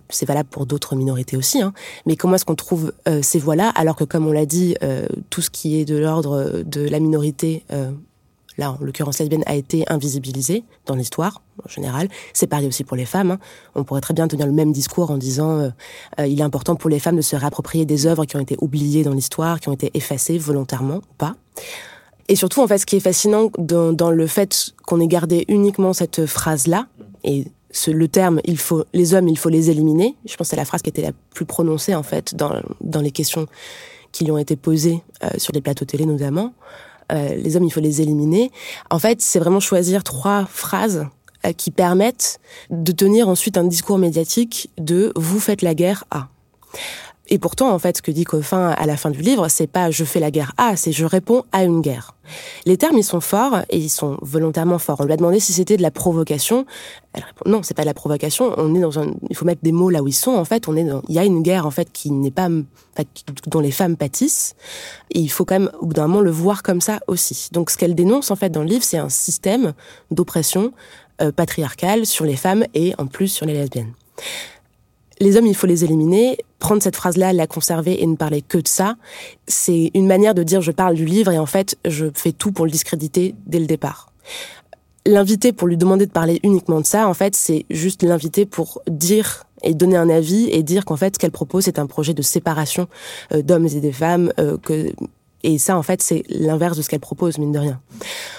c'est 0.10 0.26
valable 0.26 0.50
pour 0.50 0.66
d'autres 0.66 0.96
minorités 0.96 1.38
aussi, 1.38 1.62
hein, 1.62 1.74
mais 2.06 2.16
comment 2.16 2.36
est-ce 2.36 2.46
qu'on 2.46 2.56
trouve 2.56 2.94
euh, 3.08 3.22
ces 3.24 3.40
voix-là 3.40 3.70
alors 3.70 3.96
que, 3.96 4.04
comme 4.04 4.28
on 4.28 4.32
l'a 4.32 4.46
dit, 4.46 4.76
euh, 4.84 5.08
tout 5.30 5.42
ce 5.42 5.50
qui 5.50 5.80
est 5.80 5.86
de 5.86 5.98
l'ordre 5.98 6.62
de 6.64 6.82
la 6.82 7.00
minorité 7.00 7.64
euh, 7.72 7.92
là, 8.58 8.72
en 8.72 8.78
l'occurrence 8.82 9.20
lesbienne, 9.20 9.44
a 9.46 9.56
été 9.56 9.84
invisibilisée 9.88 10.64
dans 10.86 10.96
l'histoire 10.96 11.42
en 11.64 11.70
général. 11.70 12.08
C'est 12.34 12.48
pareil 12.48 12.68
aussi 12.68 12.84
pour 12.84 12.98
les 12.98 13.06
femmes. 13.06 13.32
Hein. 13.32 13.40
On 13.76 13.84
pourrait 13.84 14.02
très 14.02 14.14
bien 14.14 14.28
tenir 14.28 14.46
le 14.46 14.52
même 14.52 14.72
discours 14.72 15.12
en 15.12 15.18
disant 15.18 15.60
euh, 15.60 15.70
euh, 16.20 16.28
il 16.28 16.40
est 16.40 16.44
important 16.44 16.76
pour 16.76 16.90
les 16.90 17.00
femmes 17.00 17.18
de 17.18 17.22
se 17.22 17.36
réapproprier 17.36 17.86
des 17.86 18.06
œuvres 18.06 18.26
qui 18.26 18.36
ont 18.36 18.40
été 18.40 18.58
oubliées 18.62 19.04
dans 19.04 19.14
l'histoire, 19.14 19.60
qui 19.60 19.70
ont 19.70 19.74
été 19.74 19.92
effacées 19.94 20.38
volontairement 20.38 20.98
ou 20.98 21.14
pas. 21.18 21.36
Et 22.28 22.36
surtout, 22.36 22.62
en 22.62 22.68
fait, 22.68 22.78
ce 22.78 22.86
qui 22.86 22.96
est 22.96 23.02
fascinant 23.02 23.52
dans, 23.58 23.94
dans 23.94 24.12
le 24.12 24.28
fait 24.28 24.72
qu'on 24.86 25.00
ait 25.00 25.08
gardé 25.08 25.46
uniquement 25.48 25.94
cette 25.94 26.26
phrase-là, 26.26 26.88
et 27.24 27.46
ce, 27.72 27.92
le 27.92 28.08
terme 28.08 28.42
il 28.46 28.58
faut 28.58 28.86
les 28.94 29.14
hommes, 29.14 29.28
il 29.28 29.38
faut 29.38 29.50
les 29.50 29.70
éliminer. 29.70 30.16
Je 30.26 30.36
pense 30.36 30.48
que 30.48 30.52
c'est 30.52 30.56
la 30.56 30.66
phrase 30.66 30.82
qui 30.82 30.90
était 30.90 31.02
la 31.02 31.12
plus 31.34 31.46
prononcée 31.46 31.96
en 31.96 32.04
fait 32.04 32.36
dans, 32.36 32.62
dans 32.82 33.02
les 33.02 33.12
questions 33.12 33.48
qui 34.12 34.26
lui 34.26 34.32
ont 34.32 34.38
été 34.38 34.56
posées 34.56 35.02
euh, 35.24 35.30
sur 35.38 35.54
les 35.54 35.62
plateaux 35.62 35.86
télé 35.86 36.06
notamment. 36.06 36.54
Euh, 37.12 37.36
les 37.36 37.56
hommes, 37.56 37.64
il 37.64 37.72
faut 37.72 37.80
les 37.80 38.02
éliminer. 38.02 38.52
En 38.90 39.00
fait, 39.00 39.22
c'est 39.22 39.40
vraiment 39.40 39.60
choisir 39.60 40.04
trois 40.04 40.46
phrases 40.46 41.08
euh, 41.46 41.54
qui 41.54 41.72
permettent 41.72 42.40
de 42.70 42.92
tenir 42.92 43.28
ensuite 43.30 43.58
un 43.58 43.64
discours 43.64 43.98
médiatique 43.98 44.70
de 44.78 45.12
vous 45.16 45.40
faites 45.40 45.62
la 45.62 45.76
guerre 45.76 46.06
à. 46.12 46.30
Et 47.34 47.40
pourtant, 47.40 47.72
en 47.72 47.80
fait, 47.80 47.96
ce 47.96 48.02
que 48.02 48.12
dit 48.12 48.26
Coffin 48.26 48.72
à 48.72 48.86
la 48.86 48.98
fin 48.98 49.10
du 49.10 49.22
livre, 49.22 49.48
c'est 49.48 49.66
pas 49.66 49.90
je 49.90 50.04
fais 50.04 50.20
la 50.20 50.32
guerre 50.32 50.52
à, 50.58 50.76
c'est 50.76 50.92
je 50.92 51.06
réponds 51.06 51.46
à 51.54 51.64
une 51.64 51.80
guerre. 51.80 52.14
Les 52.66 52.76
termes, 52.76 52.98
ils 52.98 53.06
sont 53.06 53.22
forts 53.22 53.60
et 53.70 53.78
ils 53.78 53.90
sont 53.90 54.18
volontairement 54.22 54.78
forts. 54.78 55.00
On 55.00 55.06
lui 55.06 55.14
a 55.14 55.18
demandé 55.18 55.40
si 55.40 55.54
c'était 55.54 55.78
de 55.78 55.82
la 55.82 55.92
provocation. 55.92 56.66
Elle 57.14 57.24
répond 57.24 57.50
non, 57.50 57.64
c'est 57.64 57.74
pas 57.74 57.84
de 57.84 57.88
la 57.88 57.94
provocation. 57.94 58.54
On 58.58 58.76
est 58.76 58.82
dans 58.82 59.00
un, 59.00 59.14
il 59.30 59.36
faut 59.38 59.46
mettre 59.46 59.62
des 59.64 59.72
mots 59.72 59.90
là 59.90 60.04
où 60.04 60.10
ils 60.10 60.14
sont. 60.14 60.32
En 60.32 60.44
fait, 60.44 60.68
on 60.68 60.76
est 60.76 60.84
dans, 60.84 61.02
il 61.08 61.16
y 61.16 61.20
a 61.20 61.24
une 61.24 61.42
guerre 61.42 61.66
en 61.66 61.72
fait 61.72 61.90
qui 61.94 62.12
n'est 62.12 62.32
pas, 62.32 62.50
dont 63.48 63.60
les 63.62 63.72
femmes 63.72 63.96
pâtissent. 63.96 64.56
Et 65.12 65.20
il 65.20 65.30
faut 65.30 65.46
quand 65.46 65.58
même 65.58 65.72
au 65.80 65.86
bout 65.86 65.94
d'un 65.94 66.08
moment 66.08 66.20
le 66.20 66.32
voir 66.32 66.64
comme 66.64 66.82
ça 66.82 67.00
aussi. 67.08 67.48
Donc, 67.54 67.70
ce 67.70 67.78
qu'elle 67.78 67.96
dénonce 67.96 68.30
en 68.30 68.36
fait 68.36 68.50
dans 68.50 68.62
le 68.62 68.68
livre, 68.68 68.84
c'est 68.84 68.98
un 68.98 69.10
système 69.10 69.72
d'oppression 70.12 70.74
euh, 71.22 71.32
patriarcale 71.32 72.06
sur 72.06 72.26
les 72.26 72.36
femmes 72.36 72.66
et 72.74 72.94
en 72.98 73.08
plus 73.08 73.30
sur 73.30 73.46
les 73.46 73.54
lesbiennes 73.54 73.94
les 75.22 75.38
hommes, 75.38 75.46
il 75.46 75.56
faut 75.56 75.68
les 75.68 75.84
éliminer. 75.84 76.38
Prendre 76.60 76.82
cette 76.82 76.96
phrase-là, 76.96 77.32
la 77.32 77.48
conserver 77.48 78.02
et 78.02 78.08
ne 78.08 78.16
parler 78.16 78.42
que 78.42 78.58
de 78.58 78.68
ça, 78.68 78.96
c'est 79.48 79.92
une 79.94 80.08
manière 80.08 80.34
de 80.34 80.44
dire 80.44 80.62
je 80.62 80.72
parle 80.72 80.96
du 80.96 81.06
livre 81.06 81.32
et 81.32 81.38
en 81.38 81.46
fait, 81.46 81.78
je 81.86 82.08
fais 82.14 82.32
tout 82.32 82.52
pour 82.52 82.66
le 82.66 82.72
discréditer 82.72 83.36
dès 83.46 83.60
le 83.60 83.68
départ. 83.68 84.12
L'inviter 85.06 85.54
pour 85.54 85.68
lui 85.68 85.78
demander 85.78 86.08
de 86.08 86.12
parler 86.12 86.40
uniquement 86.44 86.82
de 86.82 86.86
ça, 86.86 87.08
en 87.08 87.14
fait, 87.14 87.36
c'est 87.36 87.66
juste 87.70 88.04
l'inviter 88.04 88.46
pour 88.46 88.82
dire 88.88 89.46
et 89.64 89.76
donner 89.76 89.96
un 89.96 90.10
avis 90.10 90.50
et 90.50 90.64
dire 90.64 90.86
qu'en 90.86 90.98
fait, 90.98 91.16
ce 91.16 91.20
qu'elle 91.20 91.32
propose, 91.32 91.66
c'est 91.66 91.78
un 91.78 91.86
projet 91.86 92.16
de 92.16 92.24
séparation 92.24 92.88
euh, 93.32 93.44
d'hommes 93.44 93.68
et 93.68 93.80
des 93.80 93.92
femmes. 93.92 94.34
Euh, 94.40 94.58
que... 94.58 94.92
Et 95.44 95.60
ça, 95.60 95.78
en 95.78 95.84
fait, 95.84 96.02
c'est 96.02 96.24
l'inverse 96.30 96.78
de 96.78 96.82
ce 96.82 96.90
qu'elle 96.90 97.00
propose, 97.00 97.38
mine 97.38 97.52
de 97.52 97.60
rien. 97.60 97.80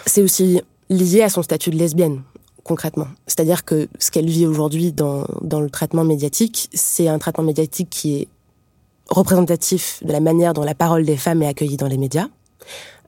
C'est 0.06 0.22
aussi 0.22 0.60
lié 0.88 1.22
à 1.22 1.28
son 1.28 1.42
statut 1.42 1.70
de 1.70 1.76
lesbienne 1.76 2.22
concrètement. 2.64 3.08
C'est-à-dire 3.26 3.64
que 3.64 3.88
ce 3.98 4.10
qu'elle 4.10 4.28
vit 4.28 4.46
aujourd'hui 4.46 4.92
dans, 4.92 5.24
dans 5.40 5.60
le 5.60 5.70
traitement 5.70 6.04
médiatique, 6.04 6.68
c'est 6.72 7.08
un 7.08 7.18
traitement 7.18 7.44
médiatique 7.44 7.90
qui 7.90 8.16
est 8.16 8.28
représentatif 9.08 10.02
de 10.02 10.12
la 10.12 10.20
manière 10.20 10.54
dont 10.54 10.64
la 10.64 10.74
parole 10.74 11.04
des 11.04 11.16
femmes 11.16 11.42
est 11.42 11.48
accueillie 11.48 11.76
dans 11.76 11.88
les 11.88 11.98
médias, 11.98 12.28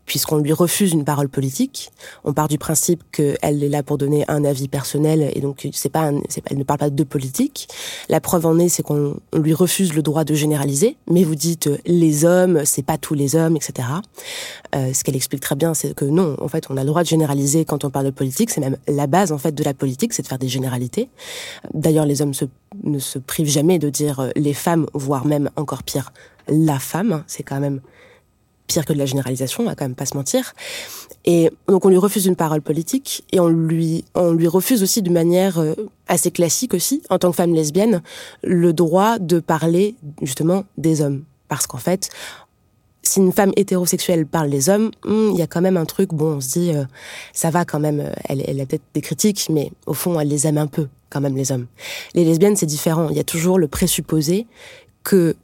puisqu'on 0.06 0.38
lui 0.38 0.52
refuse 0.52 0.92
une 0.92 1.04
parole 1.04 1.28
politique. 1.28 1.90
On 2.24 2.32
part 2.32 2.48
du 2.48 2.58
principe 2.58 3.02
qu'elle 3.12 3.62
est 3.62 3.68
là 3.68 3.82
pour 3.82 3.98
donner 3.98 4.24
un 4.28 4.44
avis 4.44 4.68
personnel 4.68 5.30
et 5.34 5.40
donc 5.40 5.66
c'est 5.72 5.88
pas, 5.88 6.12
elle 6.50 6.58
ne 6.58 6.64
parle 6.64 6.78
pas 6.78 6.90
de 6.90 7.04
politique. 7.04 7.68
La 8.08 8.20
preuve 8.20 8.46
en 8.46 8.58
est, 8.58 8.68
c'est 8.68 8.82
qu'on 8.82 9.16
lui 9.34 9.54
refuse 9.54 9.94
le 9.94 10.02
droit 10.02 10.24
de 10.24 10.34
généraliser. 10.34 10.96
Mais 11.10 11.24
vous 11.24 11.34
dites 11.34 11.70
les 11.86 12.24
hommes, 12.24 12.64
c'est 12.64 12.82
pas 12.82 12.98
tous 12.98 13.14
les 13.14 13.36
hommes, 13.36 13.56
etc. 13.56 13.88
Euh, 14.74 14.92
ce 14.92 15.04
qu'elle 15.04 15.16
explique 15.16 15.40
très 15.40 15.56
bien, 15.56 15.74
c'est 15.74 15.94
que 15.94 16.04
non, 16.04 16.36
en 16.40 16.48
fait, 16.48 16.66
on 16.70 16.76
a 16.76 16.80
le 16.80 16.88
droit 16.88 17.02
de 17.02 17.08
généraliser 17.08 17.64
quand 17.64 17.84
on 17.84 17.90
parle 17.90 18.06
de 18.06 18.10
politique. 18.10 18.50
C'est 18.50 18.60
même 18.60 18.76
la 18.88 19.06
base 19.06 19.32
en 19.32 19.38
fait 19.38 19.54
de 19.54 19.64
la 19.64 19.74
politique, 19.74 20.12
c'est 20.12 20.22
de 20.22 20.28
faire 20.28 20.38
des 20.38 20.48
généralités. 20.48 21.08
D'ailleurs, 21.72 22.06
les 22.06 22.22
hommes 22.22 22.34
se, 22.34 22.44
ne 22.82 22.98
se 22.98 23.18
privent 23.18 23.48
jamais 23.48 23.78
de 23.78 23.90
dire 23.90 24.30
les 24.36 24.54
femmes, 24.54 24.86
voire 24.92 25.26
même 25.26 25.50
encore 25.56 25.82
pire, 25.82 26.12
la 26.48 26.78
femme. 26.78 27.24
C'est 27.26 27.42
quand 27.42 27.60
même 27.60 27.80
pire 28.66 28.84
que 28.84 28.92
de 28.92 28.98
la 28.98 29.06
généralisation, 29.06 29.62
on 29.62 29.66
va 29.66 29.74
quand 29.74 29.84
même 29.84 29.94
pas 29.94 30.06
se 30.06 30.16
mentir. 30.16 30.54
Et 31.24 31.50
donc 31.68 31.84
on 31.84 31.88
lui 31.88 31.96
refuse 31.96 32.26
une 32.26 32.36
parole 32.36 32.62
politique 32.62 33.24
et 33.32 33.40
on 33.40 33.48
lui 33.48 34.04
on 34.14 34.32
lui 34.32 34.48
refuse 34.48 34.82
aussi 34.82 35.02
de 35.02 35.10
manière 35.10 35.58
euh, 35.58 35.74
assez 36.06 36.30
classique 36.30 36.74
aussi 36.74 37.02
en 37.08 37.18
tant 37.18 37.30
que 37.30 37.36
femme 37.36 37.54
lesbienne 37.54 38.02
le 38.42 38.72
droit 38.72 39.18
de 39.18 39.40
parler 39.40 39.94
justement 40.20 40.64
des 40.76 41.00
hommes 41.00 41.24
parce 41.48 41.66
qu'en 41.66 41.78
fait 41.78 42.10
si 43.04 43.20
une 43.20 43.32
femme 43.32 43.52
hétérosexuelle 43.56 44.26
parle 44.26 44.50
des 44.50 44.68
hommes, 44.68 44.90
hmm, 45.04 45.30
il 45.32 45.38
y 45.38 45.42
a 45.42 45.46
quand 45.46 45.60
même 45.60 45.76
un 45.76 45.84
truc, 45.84 46.12
bon, 46.12 46.36
on 46.36 46.40
se 46.40 46.58
dit, 46.58 46.72
euh, 46.74 46.84
ça 47.32 47.50
va 47.50 47.64
quand 47.64 47.78
même, 47.78 48.10
elle, 48.28 48.42
elle 48.46 48.60
a 48.60 48.66
peut-être 48.66 48.82
des 48.94 49.02
critiques, 49.02 49.48
mais 49.50 49.70
au 49.86 49.92
fond, 49.92 50.18
elle 50.18 50.28
les 50.28 50.46
aime 50.46 50.58
un 50.58 50.66
peu, 50.66 50.88
quand 51.10 51.20
même, 51.20 51.36
les 51.36 51.52
hommes. 51.52 51.66
Les 52.14 52.24
lesbiennes, 52.24 52.56
c'est 52.56 52.66
différent. 52.66 53.08
Il 53.10 53.16
y 53.16 53.20
a 53.20 53.24
toujours 53.24 53.58
le 53.58 53.68
présupposé 53.68 54.46
que 55.02 55.36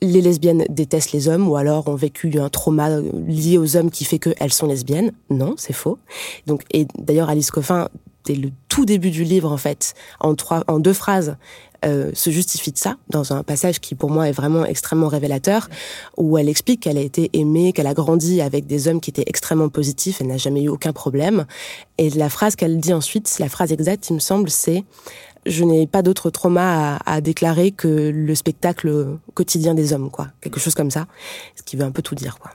les 0.00 0.20
lesbiennes 0.20 0.64
détestent 0.68 1.12
les 1.12 1.28
hommes 1.28 1.48
ou 1.48 1.56
alors 1.56 1.88
ont 1.88 1.94
vécu 1.94 2.38
un 2.38 2.48
trauma 2.48 3.00
lié 3.00 3.58
aux 3.58 3.76
hommes 3.76 3.90
qui 3.90 4.04
fait 4.04 4.18
qu'elles 4.18 4.52
sont 4.52 4.66
lesbiennes. 4.66 5.12
Non, 5.30 5.54
c'est 5.56 5.72
faux. 5.72 5.98
Donc, 6.46 6.62
et 6.72 6.86
d'ailleurs, 6.98 7.30
Alice 7.30 7.50
Coffin, 7.50 7.88
dès 8.24 8.34
le 8.34 8.50
tout 8.68 8.84
début 8.84 9.10
du 9.10 9.24
livre, 9.24 9.50
en 9.50 9.56
fait, 9.56 9.94
en 10.20 10.34
trois, 10.34 10.64
en 10.68 10.78
deux 10.78 10.92
phrases, 10.92 11.36
euh, 11.84 12.10
se 12.12 12.30
justifie 12.30 12.72
de 12.72 12.78
ça 12.78 12.96
dans 13.08 13.32
un 13.32 13.44
passage 13.44 13.78
qui 13.78 13.94
pour 13.94 14.10
moi 14.10 14.28
est 14.28 14.32
vraiment 14.32 14.64
extrêmement 14.64 15.06
révélateur 15.06 15.68
où 16.16 16.36
elle 16.36 16.48
explique 16.48 16.80
qu'elle 16.80 16.98
a 16.98 17.02
été 17.02 17.30
aimée, 17.34 17.72
qu'elle 17.72 17.86
a 17.86 17.94
grandi 17.94 18.40
avec 18.40 18.66
des 18.66 18.88
hommes 18.88 19.00
qui 19.00 19.10
étaient 19.10 19.22
extrêmement 19.26 19.68
positifs, 19.68 20.20
elle 20.20 20.26
n'a 20.26 20.38
jamais 20.38 20.62
eu 20.62 20.68
aucun 20.68 20.92
problème. 20.92 21.46
Et 21.96 22.10
la 22.10 22.28
phrase 22.30 22.56
qu'elle 22.56 22.80
dit 22.80 22.92
ensuite, 22.92 23.32
la 23.38 23.48
phrase 23.48 23.70
exacte, 23.70 24.10
il 24.10 24.14
me 24.14 24.18
semble, 24.18 24.50
c'est 24.50 24.82
je 25.48 25.64
n'ai 25.64 25.86
pas 25.86 26.02
d'autre 26.02 26.30
trauma 26.30 26.98
à, 27.04 27.20
déclarer 27.20 27.70
que 27.70 27.88
le 27.88 28.34
spectacle 28.34 29.18
quotidien 29.34 29.74
des 29.74 29.92
hommes, 29.92 30.10
quoi. 30.10 30.28
Quelque 30.40 30.60
chose 30.60 30.74
comme 30.74 30.90
ça, 30.90 31.06
ce 31.56 31.62
qui 31.62 31.76
veut 31.76 31.84
un 31.84 31.90
peu 31.90 32.02
tout 32.02 32.14
dire, 32.14 32.38
quoi. 32.38 32.50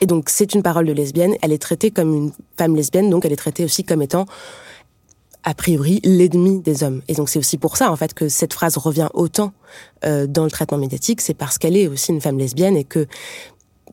Et 0.00 0.06
donc, 0.06 0.28
c'est 0.28 0.54
une 0.54 0.62
parole 0.62 0.86
de 0.86 0.92
lesbienne. 0.92 1.36
Elle 1.42 1.52
est 1.52 1.62
traitée 1.62 1.90
comme 1.90 2.14
une 2.14 2.32
femme 2.58 2.76
lesbienne, 2.76 3.08
donc 3.10 3.24
elle 3.24 3.32
est 3.32 3.36
traitée 3.36 3.64
aussi 3.64 3.84
comme 3.84 4.02
étant, 4.02 4.26
a 5.44 5.54
priori, 5.54 6.00
l'ennemi 6.04 6.60
des 6.60 6.82
hommes. 6.82 7.02
Et 7.08 7.14
donc, 7.14 7.28
c'est 7.28 7.38
aussi 7.38 7.56
pour 7.56 7.76
ça, 7.76 7.90
en 7.90 7.96
fait, 7.96 8.12
que 8.12 8.28
cette 8.28 8.52
phrase 8.52 8.76
revient 8.76 9.08
autant 9.14 9.52
euh, 10.04 10.26
dans 10.26 10.44
le 10.44 10.50
traitement 10.50 10.78
médiatique. 10.78 11.20
C'est 11.20 11.34
parce 11.34 11.56
qu'elle 11.56 11.76
est 11.76 11.86
aussi 11.86 12.12
une 12.12 12.20
femme 12.20 12.38
lesbienne 12.38 12.76
et 12.76 12.84
que 12.84 13.06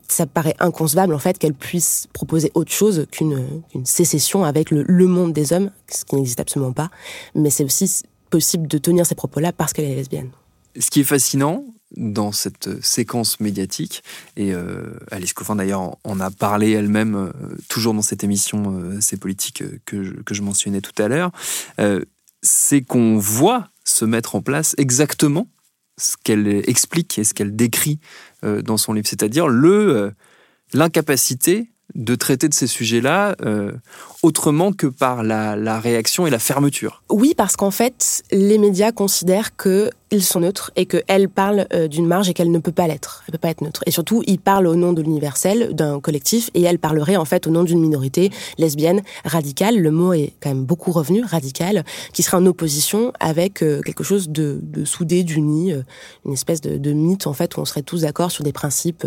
ça 0.06 0.26
paraît 0.26 0.54
inconcevable 0.58 1.14
en 1.14 1.18
fait 1.18 1.38
qu'elle 1.38 1.54
puisse 1.54 2.08
proposer 2.12 2.50
autre 2.54 2.70
chose 2.70 3.06
qu'une 3.10 3.62
sécession 3.84 4.44
avec 4.44 4.70
le, 4.70 4.82
le, 4.82 5.06
monde 5.06 5.32
des 5.32 5.54
hommes, 5.54 5.70
ce 5.88 6.04
qui 6.04 6.16
n'existe 6.16 6.40
absolument 6.40 6.72
pas. 6.72 6.90
Mais 7.34 7.48
c'est 7.48 7.64
aussi 7.64 8.02
possible 8.34 8.66
de 8.66 8.78
tenir 8.78 9.06
ces 9.06 9.14
propos-là 9.14 9.52
parce 9.52 9.72
qu'elle 9.72 9.84
est 9.84 9.94
lesbienne. 9.94 10.32
Ce 10.76 10.90
qui 10.90 10.98
est 11.02 11.04
fascinant 11.04 11.64
dans 11.96 12.32
cette 12.32 12.84
séquence 12.84 13.38
médiatique, 13.38 14.02
et 14.36 14.52
euh, 14.52 14.98
Alice 15.12 15.32
Coffin 15.32 15.54
d'ailleurs 15.54 15.96
en 16.02 16.18
a 16.18 16.32
parlé 16.32 16.72
elle-même, 16.72 17.14
euh, 17.14 17.30
toujours 17.68 17.94
dans 17.94 18.02
cette 18.02 18.24
émission 18.24 18.76
euh, 18.76 18.98
C'est 19.00 19.18
politique 19.18 19.62
euh, 19.62 19.78
que 19.84 20.02
je, 20.02 20.12
que 20.14 20.34
je 20.34 20.42
mentionnais 20.42 20.80
tout 20.80 21.00
à 21.00 21.06
l'heure, 21.06 21.30
euh, 21.78 22.00
c'est 22.42 22.82
qu'on 22.82 23.18
voit 23.18 23.68
se 23.84 24.04
mettre 24.04 24.34
en 24.34 24.42
place 24.42 24.74
exactement 24.78 25.46
ce 25.96 26.16
qu'elle 26.24 26.48
explique 26.68 27.16
et 27.20 27.22
ce 27.22 27.34
qu'elle 27.34 27.54
décrit 27.54 28.00
euh, 28.44 28.62
dans 28.62 28.78
son 28.78 28.94
livre, 28.94 29.06
c'est-à-dire 29.06 29.46
le 29.46 30.12
l'incapacité 30.72 31.70
de 31.94 32.14
traiter 32.14 32.48
de 32.48 32.54
ces 32.54 32.66
sujets-là 32.66 33.36
euh, 33.44 33.72
autrement 34.22 34.72
que 34.72 34.86
par 34.86 35.22
la, 35.22 35.54
réaction 35.78 36.26
et 36.26 36.30
la 36.30 36.38
fermeture. 36.38 37.02
Oui, 37.10 37.34
parce 37.36 37.56
qu'en 37.56 37.70
fait, 37.70 38.22
les 38.32 38.58
médias 38.58 38.90
considèrent 38.90 39.56
qu'ils 39.56 40.24
sont 40.24 40.40
neutres 40.40 40.72
et 40.76 40.86
qu'elle 40.86 41.28
parle 41.28 41.66
euh, 41.72 41.88
d'une 41.88 42.06
marge 42.06 42.28
et 42.28 42.34
qu'elle 42.34 42.50
ne 42.50 42.58
peut 42.58 42.72
pas 42.72 42.86
l'être. 42.86 43.22
Elle 43.26 43.32
peut 43.32 43.38
pas 43.38 43.50
être 43.50 43.60
neutre. 43.60 43.82
Et 43.86 43.90
surtout, 43.90 44.22
ils 44.26 44.38
parlent 44.38 44.66
au 44.66 44.74
nom 44.74 44.92
de 44.92 45.02
l'universel, 45.02 45.74
d'un 45.74 46.00
collectif, 46.00 46.50
et 46.54 46.62
elle 46.62 46.78
parlerait 46.78 47.16
en 47.16 47.24
fait 47.24 47.46
au 47.46 47.50
nom 47.50 47.62
d'une 47.62 47.80
minorité 47.80 48.30
lesbienne 48.58 49.02
radicale. 49.24 49.78
Le 49.78 49.90
mot 49.90 50.12
est 50.12 50.32
quand 50.40 50.50
même 50.50 50.64
beaucoup 50.64 50.92
revenu, 50.92 51.22
radical, 51.22 51.84
qui 52.12 52.22
serait 52.22 52.36
en 52.36 52.46
opposition 52.46 53.12
avec 53.20 53.62
euh, 53.62 53.82
quelque 53.82 54.04
chose 54.04 54.28
de, 54.28 54.60
soudé, 54.84 55.22
d'uni, 55.22 55.72
une 56.24 56.32
espèce 56.32 56.60
de, 56.60 56.76
de, 56.76 56.92
mythe 56.92 57.26
en 57.26 57.32
fait 57.32 57.56
où 57.56 57.60
on 57.60 57.64
serait 57.64 57.82
tous 57.82 58.02
d'accord 58.02 58.30
sur 58.30 58.44
des 58.44 58.52
principes 58.52 59.06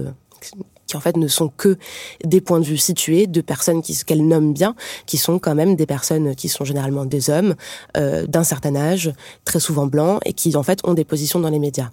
qui 0.87 0.97
en 0.97 0.99
fait 0.99 1.17
ne 1.17 1.27
sont 1.27 1.49
que 1.49 1.77
des 2.23 2.41
points 2.41 2.59
de 2.59 2.65
vue 2.65 2.77
situés 2.77 3.27
de 3.27 3.41
personnes 3.41 3.81
qui 3.81 3.95
qu'elle 4.05 4.25
nomme 4.25 4.53
bien, 4.53 4.75
qui 5.05 5.17
sont 5.17 5.39
quand 5.39 5.55
même 5.55 5.75
des 5.75 5.85
personnes 5.85 6.35
qui 6.35 6.49
sont 6.49 6.65
généralement 6.65 7.05
des 7.05 7.29
hommes 7.29 7.55
euh, 7.97 8.25
d'un 8.25 8.43
certain 8.43 8.75
âge, 8.75 9.11
très 9.45 9.59
souvent 9.59 9.87
blancs, 9.87 10.19
et 10.25 10.33
qui 10.33 10.55
en 10.55 10.63
fait 10.63 10.79
ont 10.85 10.93
des 10.93 11.05
positions 11.05 11.39
dans 11.39 11.49
les 11.49 11.59
médias 11.59 11.89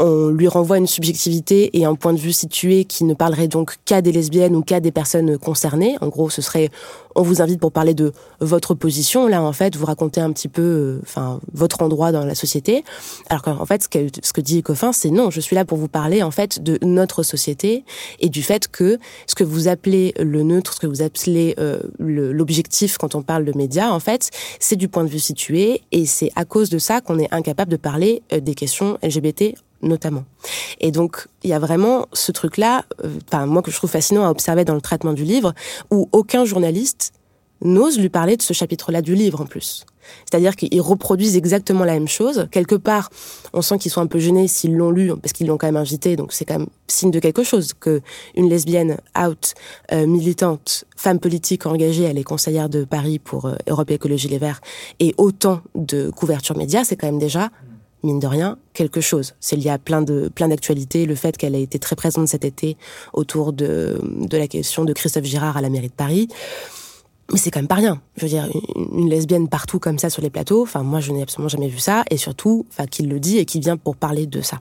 on 0.00 0.28
lui 0.30 0.48
renvoie 0.48 0.78
une 0.78 0.86
subjectivité 0.86 1.78
et 1.78 1.84
un 1.84 1.94
point 1.94 2.12
de 2.14 2.18
vue 2.18 2.32
situé 2.32 2.84
qui 2.84 3.04
ne 3.04 3.14
parlerait 3.14 3.48
donc 3.48 3.76
qu'à 3.84 4.00
des 4.00 4.12
lesbiennes 4.12 4.56
ou 4.56 4.62
qu'à 4.62 4.80
des 4.80 4.90
personnes 4.90 5.38
concernées. 5.38 5.96
En 6.00 6.08
gros, 6.08 6.30
ce 6.30 6.42
serait 6.42 6.70
on 7.14 7.22
vous 7.22 7.42
invite 7.42 7.60
pour 7.60 7.72
parler 7.72 7.94
de 7.94 8.12
votre 8.40 8.74
position. 8.74 9.26
Là, 9.26 9.42
en 9.42 9.52
fait, 9.52 9.76
vous 9.76 9.86
racontez 9.86 10.20
un 10.20 10.32
petit 10.32 10.48
peu, 10.48 10.62
euh, 10.62 11.00
enfin, 11.02 11.40
votre 11.52 11.82
endroit 11.82 12.12
dans 12.12 12.24
la 12.24 12.34
société. 12.34 12.84
Alors 13.28 13.42
qu'en 13.42 13.66
fait, 13.66 13.82
ce 13.82 13.88
que, 13.88 14.06
ce 14.22 14.40
dit 14.40 14.60
Ecofin, 14.60 14.92
c'est 14.92 15.10
non, 15.10 15.30
je 15.30 15.40
suis 15.40 15.56
là 15.56 15.64
pour 15.64 15.76
vous 15.76 15.88
parler, 15.88 16.22
en 16.22 16.30
fait, 16.30 16.62
de 16.62 16.78
notre 16.82 17.22
société 17.22 17.84
et 18.20 18.28
du 18.28 18.42
fait 18.42 18.68
que 18.68 18.98
ce 19.26 19.34
que 19.34 19.44
vous 19.44 19.68
appelez 19.68 20.14
le 20.18 20.42
neutre, 20.42 20.74
ce 20.74 20.80
que 20.80 20.86
vous 20.86 21.02
appelez 21.02 21.54
euh, 21.58 21.80
l'objectif 21.98 22.96
quand 22.96 23.14
on 23.14 23.22
parle 23.22 23.44
de 23.44 23.52
médias, 23.56 23.90
en 23.90 24.00
fait, 24.00 24.30
c'est 24.58 24.76
du 24.76 24.88
point 24.88 25.04
de 25.04 25.10
vue 25.10 25.18
situé 25.18 25.82
et 25.92 26.06
c'est 26.06 26.30
à 26.36 26.44
cause 26.44 26.70
de 26.70 26.78
ça 26.78 27.00
qu'on 27.00 27.18
est 27.18 27.32
incapable 27.32 27.70
de 27.70 27.76
parler 27.76 28.22
euh, 28.32 28.40
des 28.40 28.54
questions 28.54 28.98
LGBT 29.02 29.54
notamment. 29.82 30.24
Et 30.80 30.90
donc, 30.90 31.26
il 31.42 31.50
y 31.50 31.52
a 31.52 31.58
vraiment 31.58 32.06
ce 32.12 32.32
truc-là, 32.32 32.84
euh, 33.04 33.18
enfin, 33.26 33.46
moi 33.46 33.62
que 33.62 33.70
je 33.70 33.76
trouve 33.76 33.90
fascinant 33.90 34.26
à 34.26 34.30
observer 34.30 34.64
dans 34.64 34.74
le 34.74 34.80
traitement 34.80 35.12
du 35.12 35.24
livre, 35.24 35.54
où 35.90 36.08
aucun 36.12 36.44
journaliste 36.44 37.12
n'ose 37.62 37.98
lui 37.98 38.08
parler 38.08 38.36
de 38.36 38.42
ce 38.42 38.52
chapitre-là 38.52 39.02
du 39.02 39.14
livre 39.14 39.40
en 39.40 39.46
plus. 39.46 39.84
C'est-à-dire 40.24 40.56
qu'ils 40.56 40.80
reproduisent 40.80 41.36
exactement 41.36 41.84
la 41.84 41.92
même 41.92 42.08
chose. 42.08 42.48
Quelque 42.50 42.74
part, 42.74 43.10
on 43.52 43.62
sent 43.62 43.78
qu'ils 43.78 43.90
sont 43.90 44.00
un 44.00 44.06
peu 44.06 44.18
gênés 44.18 44.48
s'ils 44.48 44.74
l'ont 44.74 44.90
lu, 44.90 45.12
parce 45.20 45.32
qu'ils 45.32 45.46
l'ont 45.46 45.58
quand 45.58 45.68
même 45.68 45.76
invité, 45.76 46.16
donc 46.16 46.32
c'est 46.32 46.44
quand 46.44 46.58
même 46.58 46.68
signe 46.88 47.10
de 47.10 47.20
quelque 47.20 47.42
chose 47.42 47.74
que 47.78 48.00
une 48.34 48.48
lesbienne 48.48 48.96
out, 49.18 49.54
euh, 49.92 50.06
militante, 50.06 50.84
femme 50.96 51.20
politique 51.20 51.66
engagée, 51.66 52.04
elle 52.04 52.18
est 52.18 52.24
conseillère 52.24 52.68
de 52.68 52.84
Paris 52.84 53.18
pour 53.18 53.46
euh, 53.46 53.54
Europe 53.68 53.90
Écologie 53.90 54.28
Les 54.28 54.38
Verts, 54.38 54.60
et 54.98 55.14
autant 55.18 55.60
de 55.74 56.10
couverture 56.10 56.56
média, 56.56 56.82
c'est 56.84 56.96
quand 56.96 57.06
même 57.06 57.18
déjà 57.18 57.50
mine 58.02 58.18
de 58.18 58.26
rien, 58.26 58.58
quelque 58.74 59.00
chose. 59.00 59.34
C'est 59.40 59.56
lié 59.56 59.70
à 59.70 59.78
plein 59.78 60.02
de 60.02 60.30
plein 60.34 60.48
d'actualités, 60.48 61.06
le 61.06 61.14
fait 61.14 61.36
qu'elle 61.36 61.54
a 61.54 61.58
été 61.58 61.78
très 61.78 61.96
présente 61.96 62.28
cet 62.28 62.44
été 62.44 62.76
autour 63.12 63.52
de, 63.52 63.98
la 64.30 64.48
question 64.48 64.84
de 64.84 64.92
Christophe 64.92 65.24
Girard 65.24 65.56
à 65.56 65.60
la 65.60 65.70
mairie 65.70 65.88
de 65.88 65.94
Paris. 65.94 66.28
Mais 67.32 67.38
c'est 67.38 67.50
quand 67.50 67.60
même 67.60 67.68
pas 67.68 67.76
rien. 67.76 68.00
Je 68.16 68.22
veux 68.22 68.28
dire, 68.28 68.48
une, 68.74 69.08
lesbienne 69.08 69.48
partout 69.48 69.78
comme 69.78 69.98
ça 69.98 70.10
sur 70.10 70.22
les 70.22 70.30
plateaux, 70.30 70.62
enfin 70.62 70.82
moi 70.82 71.00
je 71.00 71.12
n'ai 71.12 71.22
absolument 71.22 71.48
jamais 71.48 71.68
vu 71.68 71.78
ça, 71.78 72.04
et 72.10 72.16
surtout, 72.16 72.66
enfin 72.70 72.86
qu'il 72.86 73.08
le 73.08 73.20
dit 73.20 73.38
et 73.38 73.44
qui 73.44 73.60
vient 73.60 73.76
pour 73.76 73.96
parler 73.96 74.26
de 74.26 74.40
ça. 74.40 74.60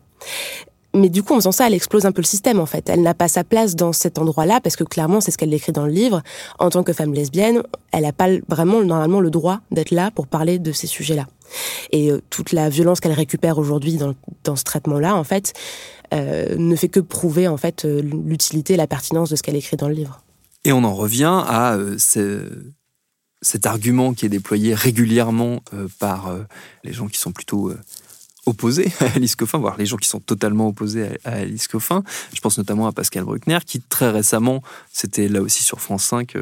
Mais 0.95 1.09
du 1.09 1.21
coup, 1.21 1.33
en 1.33 1.37
faisant 1.37 1.51
ça, 1.51 1.67
elle 1.67 1.75
explose 1.75 2.05
un 2.05 2.11
peu 2.11 2.21
le 2.21 2.27
système, 2.27 2.59
en 2.59 2.65
fait. 2.65 2.89
Elle 2.89 3.03
n'a 3.03 3.13
pas 3.13 3.27
sa 3.27 3.43
place 3.43 3.75
dans 3.75 3.93
cet 3.93 4.17
endroit-là, 4.17 4.59
parce 4.59 4.75
que 4.75 4.83
clairement, 4.83 5.21
c'est 5.21 5.31
ce 5.31 5.37
qu'elle 5.37 5.53
écrit 5.53 5.71
dans 5.71 5.85
le 5.85 5.91
livre. 5.91 6.23
En 6.57 6.69
tant 6.69 6.83
que 6.83 6.93
femme 6.93 7.13
lesbienne, 7.13 7.61
elle 7.91 8.01
n'a 8.01 8.13
pas 8.13 8.29
vraiment, 8.47 8.83
normalement, 8.83 9.19
le 9.19 9.29
droit 9.29 9.59
d'être 9.71 9.91
là 9.91 10.09
pour 10.09 10.25
parler 10.25 10.57
de 10.57 10.71
ces 10.71 10.87
sujets-là. 10.87 11.27
Et 11.91 12.11
euh, 12.11 12.21
toute 12.29 12.53
la 12.53 12.69
violence 12.69 12.99
qu'elle 12.99 13.13
récupère 13.13 13.59
aujourd'hui 13.59 13.99
dans, 14.43 14.55
ce 14.55 14.63
traitement-là, 14.63 15.15
en 15.15 15.23
fait, 15.23 15.53
euh, 16.13 16.55
ne 16.57 16.75
fait 16.75 16.89
que 16.89 16.99
prouver 16.99 17.47
en 17.47 17.57
fait 17.57 17.85
euh, 17.85 18.01
l'utilité 18.01 18.73
et 18.73 18.77
la 18.77 18.87
pertinence 18.87 19.29
de 19.29 19.35
ce 19.35 19.43
qu'elle 19.43 19.55
écrit 19.55 19.77
dans 19.77 19.87
le 19.87 19.93
livre. 19.93 20.23
Et 20.65 20.71
on 20.71 20.83
en 20.83 20.93
revient 20.93 21.43
à 21.47 21.77
cet 23.41 23.65
argument 23.65 24.13
qui 24.13 24.25
est 24.25 24.29
déployé 24.29 24.73
régulièrement 24.73 25.61
par 25.99 26.35
les 26.83 26.91
gens 26.91 27.07
qui 27.07 27.17
sont 27.17 27.31
plutôt 27.31 27.71
opposés 28.49 28.91
à 28.99 29.05
Alice 29.15 29.35
Coffin, 29.35 29.57
voire 29.57 29.77
les 29.77 29.85
gens 29.85 29.97
qui 29.97 30.09
sont 30.09 30.19
totalement 30.19 30.67
opposés 30.67 31.07
à, 31.23 31.31
Alice 31.31 31.67
Coffin. 31.67 32.03
Je 32.33 32.41
pense 32.41 32.57
notamment 32.57 32.87
à 32.87 32.91
Pascal 32.91 33.23
Bruckner, 33.23 33.59
qui 33.65 33.79
très 33.79 34.09
récemment, 34.09 34.61
c'était 34.91 35.27
là 35.27 35.41
aussi 35.41 35.63
sur 35.63 35.79
France 35.79 36.03
5, 36.05 36.33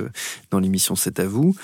dans 0.52 0.60
l'émission 0.60 0.96
C'est 0.96 1.20
à 1.20 1.28
vous, 1.28 1.56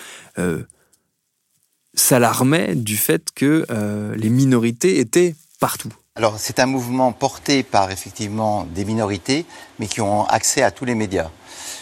s'alarmait 1.94 2.76
du 2.76 2.98
fait 2.98 3.30
que 3.34 3.66
euh, 3.70 4.16
les 4.16 4.30
minorités 4.30 5.00
étaient 5.00 5.36
partout. 5.60 5.94
Alors 6.16 6.36
c'est 6.38 6.60
un 6.60 6.66
mouvement 6.66 7.12
porté 7.12 7.64
par 7.64 7.92
effectivement 7.92 8.66
des 8.66 8.86
minorités, 8.86 9.46
mais 9.80 9.88
qui 9.88 10.02
ont 10.02 10.26
accès 10.26 10.62
à 10.62 10.72
tous 10.72 10.86
les 10.86 10.96
médias. 10.96 11.30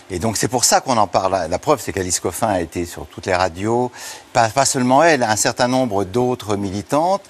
Et 0.09 0.19
donc 0.19 0.37
c'est 0.37 0.47
pour 0.47 0.65
ça 0.65 0.81
qu'on 0.81 0.97
en 0.97 1.07
parle. 1.07 1.49
La 1.49 1.59
preuve, 1.59 1.81
c'est 1.81 1.93
qu'Alice 1.93 2.19
Coffin 2.19 2.47
a 2.47 2.61
été 2.61 2.85
sur 2.85 3.07
toutes 3.07 3.25
les 3.25 3.35
radios, 3.35 3.91
pas 4.33 4.65
seulement 4.65 5.03
elle, 5.03 5.23
un 5.23 5.35
certain 5.35 5.67
nombre 5.67 6.03
d'autres 6.03 6.55
militantes 6.55 7.23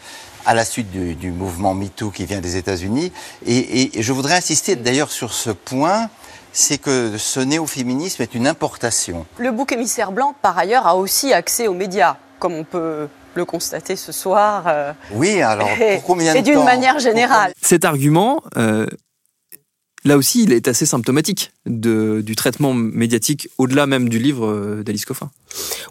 à 0.45 0.53
la 0.53 0.65
suite 0.65 0.91
du, 0.91 1.31
mouvement 1.31 1.74
MeToo 1.74 2.10
qui 2.12 2.25
vient 2.25 2.41
des 2.41 2.57
États-Unis. 2.57 3.12
Et, 3.45 3.98
et, 3.98 4.01
je 4.01 4.13
voudrais 4.13 4.35
insister 4.35 4.75
d'ailleurs 4.75 5.11
sur 5.11 5.33
ce 5.33 5.50
point, 5.50 6.09
c'est 6.53 6.77
que 6.77 7.18
ce 7.18 7.39
néo-féminisme 7.39 8.22
est 8.22 8.35
une 8.35 8.48
importation. 8.48 9.25
Le 9.37 9.51
bouc 9.51 9.72
émissaire 9.72 10.11
blanc, 10.11 10.35
par 10.42 10.57
ailleurs, 10.57 10.87
a 10.87 10.96
aussi 10.96 11.33
accès 11.33 11.68
aux 11.68 11.74
médias 11.74 12.18
comme 12.42 12.55
on 12.55 12.63
peut 12.63 13.07
le 13.35 13.46
constater 13.46 13.96
ce 13.96 14.11
soir. 14.11 14.63
Euh, 14.68 14.92
oui, 15.13 15.42
alors 15.42 15.70
pour 15.70 16.03
combien 16.03 16.33
de 16.33 16.39
Et 16.39 16.42
d'une 16.42 16.63
manière 16.63 17.00
générale. 17.00 17.53
Cet 17.61 17.85
argument, 17.85 18.42
euh, 18.57 18.87
là 20.03 20.18
aussi, 20.18 20.44
il 20.44 20.53
est 20.53 20.68
assez 20.68 20.85
symptomatique 20.85 21.51
du 21.66 22.35
traitement 22.35 22.74
médiatique 22.74 23.50
au-delà 23.57 23.85
même 23.85 24.09
du 24.09 24.20
livre 24.20 24.48
euh, 24.48 24.83
d'Alice 24.83 25.05
Coffin. 25.05 25.29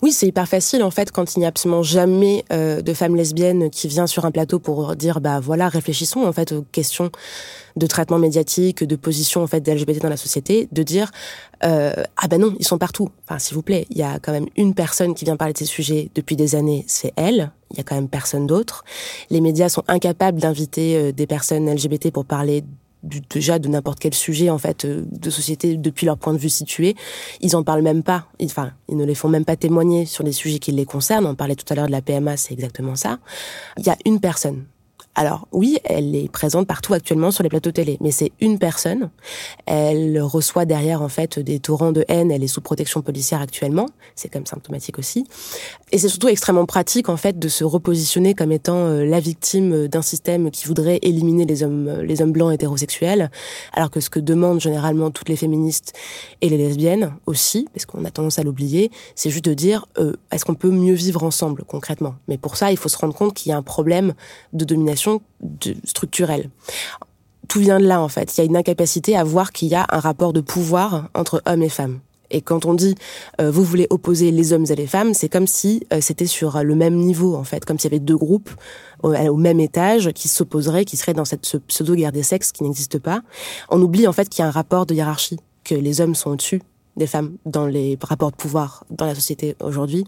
Oui, 0.03 0.12
c'est 0.12 0.27
hyper 0.27 0.49
facile 0.49 0.83
en 0.83 0.90
fait 0.90 1.12
quand 1.12 1.37
il 1.37 1.40
n'y 1.40 1.44
a 1.44 1.49
absolument 1.49 1.83
jamais 1.83 2.44
euh, 2.53 2.81
de 2.83 2.94
femme 2.94 3.14
lesbienne 3.14 3.70
qui 3.70 3.88
vient 3.88 4.07
sur 4.07 4.25
un 4.25 4.31
plateau 4.31 4.59
pour 4.59 4.96
dire 4.96 5.20
bah 5.20 5.38
voilà 5.38 5.68
réfléchissons 5.68 6.23
en 6.23 6.33
fait 6.33 6.53
aux 6.53 6.62
questions 6.73 7.11
de 7.77 7.87
traitement 7.87 8.18
médiatique, 8.18 8.83
de 8.83 8.96
position 8.96 9.42
en 9.42 9.46
fait 9.46 9.61
des 9.61 9.75
LGBT 9.75 10.03
dans 10.03 10.09
la 10.09 10.16
société, 10.16 10.68
de 10.73 10.83
dire 10.83 11.12
euh, 11.64 11.92
ah 12.16 12.27
ben 12.29 12.40
non 12.40 12.55
ils 12.59 12.66
sont 12.66 12.79
partout. 12.79 13.11
Enfin 13.29 13.38
s'il 13.38 13.55
vous 13.55 13.62
plaît, 13.62 13.87
il 13.90 13.99
y 13.99 14.03
a 14.03 14.18
quand 14.18 14.33
même 14.33 14.46
une 14.57 14.75
personne 14.75 15.14
qui 15.14 15.25
vient 15.25 15.37
parler 15.37 15.53
de 15.53 15.59
ces 15.59 15.66
sujets 15.66 16.11
depuis 16.14 16.37
des 16.37 16.55
années, 16.55 16.85
c'est 16.88 17.12
elle. 17.16 17.53
Il 17.73 17.77
y 17.77 17.81
a 17.81 17.85
quand 17.85 17.94
même 17.94 18.09
personne 18.09 18.49
d'autre. 18.49 18.85
Les 19.29 19.40
médias 19.40 19.68
sont 19.68 19.85
incapables 19.87 20.40
d'inviter 20.40 21.12
des 21.12 21.27
personnes 21.29 21.73
LGBT 21.73 22.11
pour 22.11 22.25
parler 22.25 22.64
déjà 23.03 23.59
de 23.59 23.69
n'importe 23.69 23.99
quel 23.99 24.15
sujet 24.15 24.51
en 24.51 24.59
fait 24.59 24.85
euh, 24.85 25.05
de 25.11 25.31
société 25.31 25.77
depuis 25.77 26.07
leur 26.07 26.19
point 26.19 26.33
de 26.33 26.39
vue 26.39 26.51
situé. 26.51 26.97
Ils 27.41 27.57
en 27.57 27.63
parlent 27.63 27.83
même 27.83 28.03
pas. 28.03 28.27
Enfin, 28.43 28.73
ils 28.89 28.97
ne 28.97 29.05
les 29.05 29.15
font 29.15 29.29
même 29.29 29.45
pas 29.45 29.57
témoigner 29.57 30.07
sur 30.07 30.25
des 30.25 30.33
sujets 30.33 30.59
qui 30.59 30.73
les 30.73 30.85
concernent. 30.85 31.27
On 31.27 31.35
parlait 31.35 31.57
tout 31.57 31.71
à 31.71 31.75
l'heure 31.75 31.87
de 31.87 31.93
la 31.93 32.03
PMA, 32.03 32.37
c'est 32.37 32.53
exactement 32.55 32.97
ça. 32.97 33.19
Il 33.79 33.87
y 33.87 33.91
a 33.91 33.97
une 34.05 34.21
personne 34.21 34.65
alors 35.20 35.46
oui, 35.52 35.76
elle 35.85 36.16
est 36.16 36.33
présente 36.33 36.66
partout 36.66 36.94
actuellement 36.94 37.30
sur 37.30 37.42
les 37.42 37.50
plateaux 37.50 37.72
télé, 37.72 37.98
mais 38.00 38.11
c'est 38.11 38.33
une 38.40 38.59
personne. 38.59 39.11
Elle 39.66 40.18
reçoit 40.22 40.64
derrière 40.64 41.02
en 41.02 41.11
fait 41.11 41.38
des 41.38 41.61
torrents 41.61 41.92
de 41.92 42.06
haine. 42.09 42.30
Elle 42.30 42.42
est 42.42 42.48
sous 42.48 42.62
protection 42.62 43.02
policière 43.02 43.42
actuellement. 43.42 43.85
C'est 44.14 44.30
quand 44.30 44.38
même 44.38 44.46
symptomatique 44.46 44.98
aussi. 44.98 45.26
Et 45.92 45.98
c'est 45.98 46.09
surtout 46.09 46.28
extrêmement 46.28 46.64
pratique 46.64 47.11
en 47.11 47.18
fait 47.18 47.38
de 47.38 47.48
se 47.48 47.64
repositionner 47.64 48.33
comme 48.33 48.50
étant 48.50 48.87
euh, 48.87 49.04
la 49.04 49.20
victime 49.20 49.88
d'un 49.88 50.00
système 50.00 50.50
qui 50.50 50.66
voudrait 50.66 51.00
éliminer 51.02 51.44
les 51.44 51.64
hommes, 51.64 51.88
euh, 51.88 52.02
les 52.02 52.22
hommes 52.22 52.33
blancs 52.33 52.54
hétérosexuels, 52.54 53.30
alors 53.74 53.90
que 53.90 54.00
ce 54.00 54.09
que 54.09 54.20
demandent 54.20 54.62
généralement 54.62 55.11
toutes 55.11 55.28
les 55.28 55.37
féministes 55.37 55.92
et 56.40 56.48
les 56.48 56.56
lesbiennes 56.56 57.12
aussi, 57.26 57.68
parce 57.74 57.85
qu'on 57.85 58.06
a 58.06 58.11
tendance 58.11 58.38
à 58.38 58.42
l'oublier, 58.42 58.90
c'est 59.16 59.28
juste 59.28 59.44
de 59.44 59.52
dire 59.52 59.85
euh, 59.98 60.14
est-ce 60.33 60.46
qu'on 60.46 60.54
peut 60.54 60.70
mieux 60.70 60.94
vivre 60.94 61.24
ensemble 61.24 61.64
concrètement? 61.64 62.14
Mais 62.26 62.38
pour 62.38 62.56
ça, 62.56 62.70
il 62.70 62.78
faut 62.78 62.88
se 62.88 62.96
rendre 62.96 63.14
compte 63.14 63.35
qu'il 63.35 63.50
y 63.50 63.52
a 63.52 63.59
un 63.59 63.62
problème 63.62 64.14
de 64.54 64.64
domination 64.64 65.10
structurelle. 65.85 66.51
Tout 67.49 67.61
vient 67.61 67.81
de 67.81 67.87
là, 67.87 68.01
en 68.01 68.09
fait. 68.09 68.37
Il 68.37 68.38
y 68.38 68.42
a 68.42 68.44
une 68.44 68.57
incapacité 68.57 69.16
à 69.16 69.25
voir 69.25 69.53
qu'il 69.53 69.68
y 69.68 69.75
a 69.75 69.87
un 69.90 69.99
rapport 69.99 70.33
de 70.33 70.40
pouvoir 70.40 71.09
entre 71.14 71.42
hommes 71.46 71.62
et 71.62 71.68
femmes. 71.68 72.01
Et 72.31 72.42
quand 72.42 72.64
on 72.64 72.75
dit 72.75 72.94
euh, 73.40 73.51
vous 73.51 73.64
voulez 73.64 73.87
opposer 73.90 74.31
les 74.31 74.53
hommes 74.53 74.66
et 74.70 74.77
les 74.77 74.87
femmes, 74.87 75.14
c'est 75.14 75.29
comme 75.29 75.46
si 75.46 75.85
euh, 75.92 76.01
c'était 76.01 76.27
sur 76.27 76.62
le 76.62 76.75
même 76.75 76.94
niveau 76.94 77.35
en 77.35 77.44
fait, 77.44 77.64
comme 77.64 77.79
s'il 77.79 77.90
y 77.90 77.94
avait 77.94 78.05
deux 78.05 78.16
groupes 78.16 78.51
au, 79.03 79.14
au 79.14 79.37
même 79.37 79.61
étage 79.61 80.12
qui 80.12 80.29
s'opposeraient, 80.29 80.85
qui 80.85 80.96
seraient 80.96 81.14
dans 81.14 81.25
cette 81.25 81.59
pseudo 81.66 81.94
guerre 81.94 82.12
des 82.12 82.23
sexes 82.23 82.53
qui 82.53 82.62
n'existe 82.62 82.99
pas. 82.99 83.23
On 83.68 83.81
oublie 83.83 84.07
en 84.07 84.12
fait 84.12 84.29
qu'il 84.29 84.42
y 84.42 84.44
a 84.44 84.49
un 84.49 84.53
rapport 84.53 84.87
de 84.87 84.94
hiérarchie, 84.94 85.38
que 85.64 85.75
les 85.75 86.01
hommes 86.01 86.14
sont 86.14 86.31
au-dessus 86.31 86.62
des 86.96 87.07
femmes 87.07 87.37
dans 87.46 87.66
les 87.66 87.99
rapports 88.01 88.31
de 88.31 88.37
pouvoir 88.37 88.85
dans 88.90 89.07
la 89.07 89.14
société 89.14 89.57
aujourd'hui, 89.61 90.05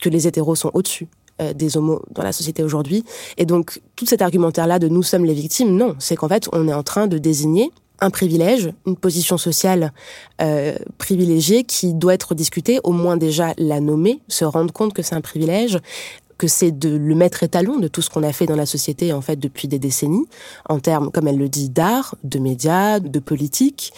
que 0.00 0.08
les 0.08 0.26
hétéros 0.26 0.56
sont 0.56 0.70
au-dessus 0.74 1.08
euh, 1.42 1.52
des 1.52 1.76
homos 1.76 2.02
dans 2.10 2.22
la 2.22 2.32
société 2.32 2.62
aujourd'hui. 2.62 3.04
Et 3.36 3.44
donc, 3.44 3.80
tout 3.96 4.06
cet 4.06 4.22
argumentaire-là 4.22 4.78
de 4.78 4.88
nous 4.88 5.02
sommes 5.02 5.24
les 5.24 5.34
victimes, 5.34 5.76
non, 5.76 5.94
c'est 5.98 6.16
qu'en 6.16 6.28
fait, 6.28 6.48
on 6.52 6.68
est 6.68 6.74
en 6.74 6.82
train 6.82 7.06
de 7.06 7.18
désigner 7.18 7.70
un 8.02 8.10
privilège, 8.10 8.72
une 8.84 8.96
position 8.96 9.38
sociale 9.38 9.92
euh, 10.40 10.74
privilégiée 10.98 11.62
qui 11.62 11.94
doit 11.94 12.14
être 12.14 12.34
discutée, 12.34 12.80
au 12.82 12.90
moins 12.90 13.16
déjà 13.16 13.54
la 13.58 13.80
nommer, 13.80 14.20
se 14.26 14.44
rendre 14.44 14.72
compte 14.72 14.92
que 14.92 15.02
c'est 15.02 15.14
un 15.14 15.20
privilège, 15.20 15.78
que 16.42 16.48
c'est 16.48 16.72
de 16.72 16.88
le 16.88 17.14
mettre 17.14 17.44
étalon 17.44 17.78
de 17.78 17.86
tout 17.86 18.02
ce 18.02 18.10
qu'on 18.10 18.24
a 18.24 18.32
fait 18.32 18.46
dans 18.46 18.56
la 18.56 18.66
société 18.66 19.12
en 19.12 19.20
fait 19.20 19.36
depuis 19.36 19.68
des 19.68 19.78
décennies, 19.78 20.26
en 20.68 20.80
termes, 20.80 21.12
comme 21.12 21.28
elle 21.28 21.38
le 21.38 21.48
dit, 21.48 21.68
d'art, 21.68 22.16
de 22.24 22.40
médias, 22.40 22.98
de 22.98 23.20
politique, 23.20 23.92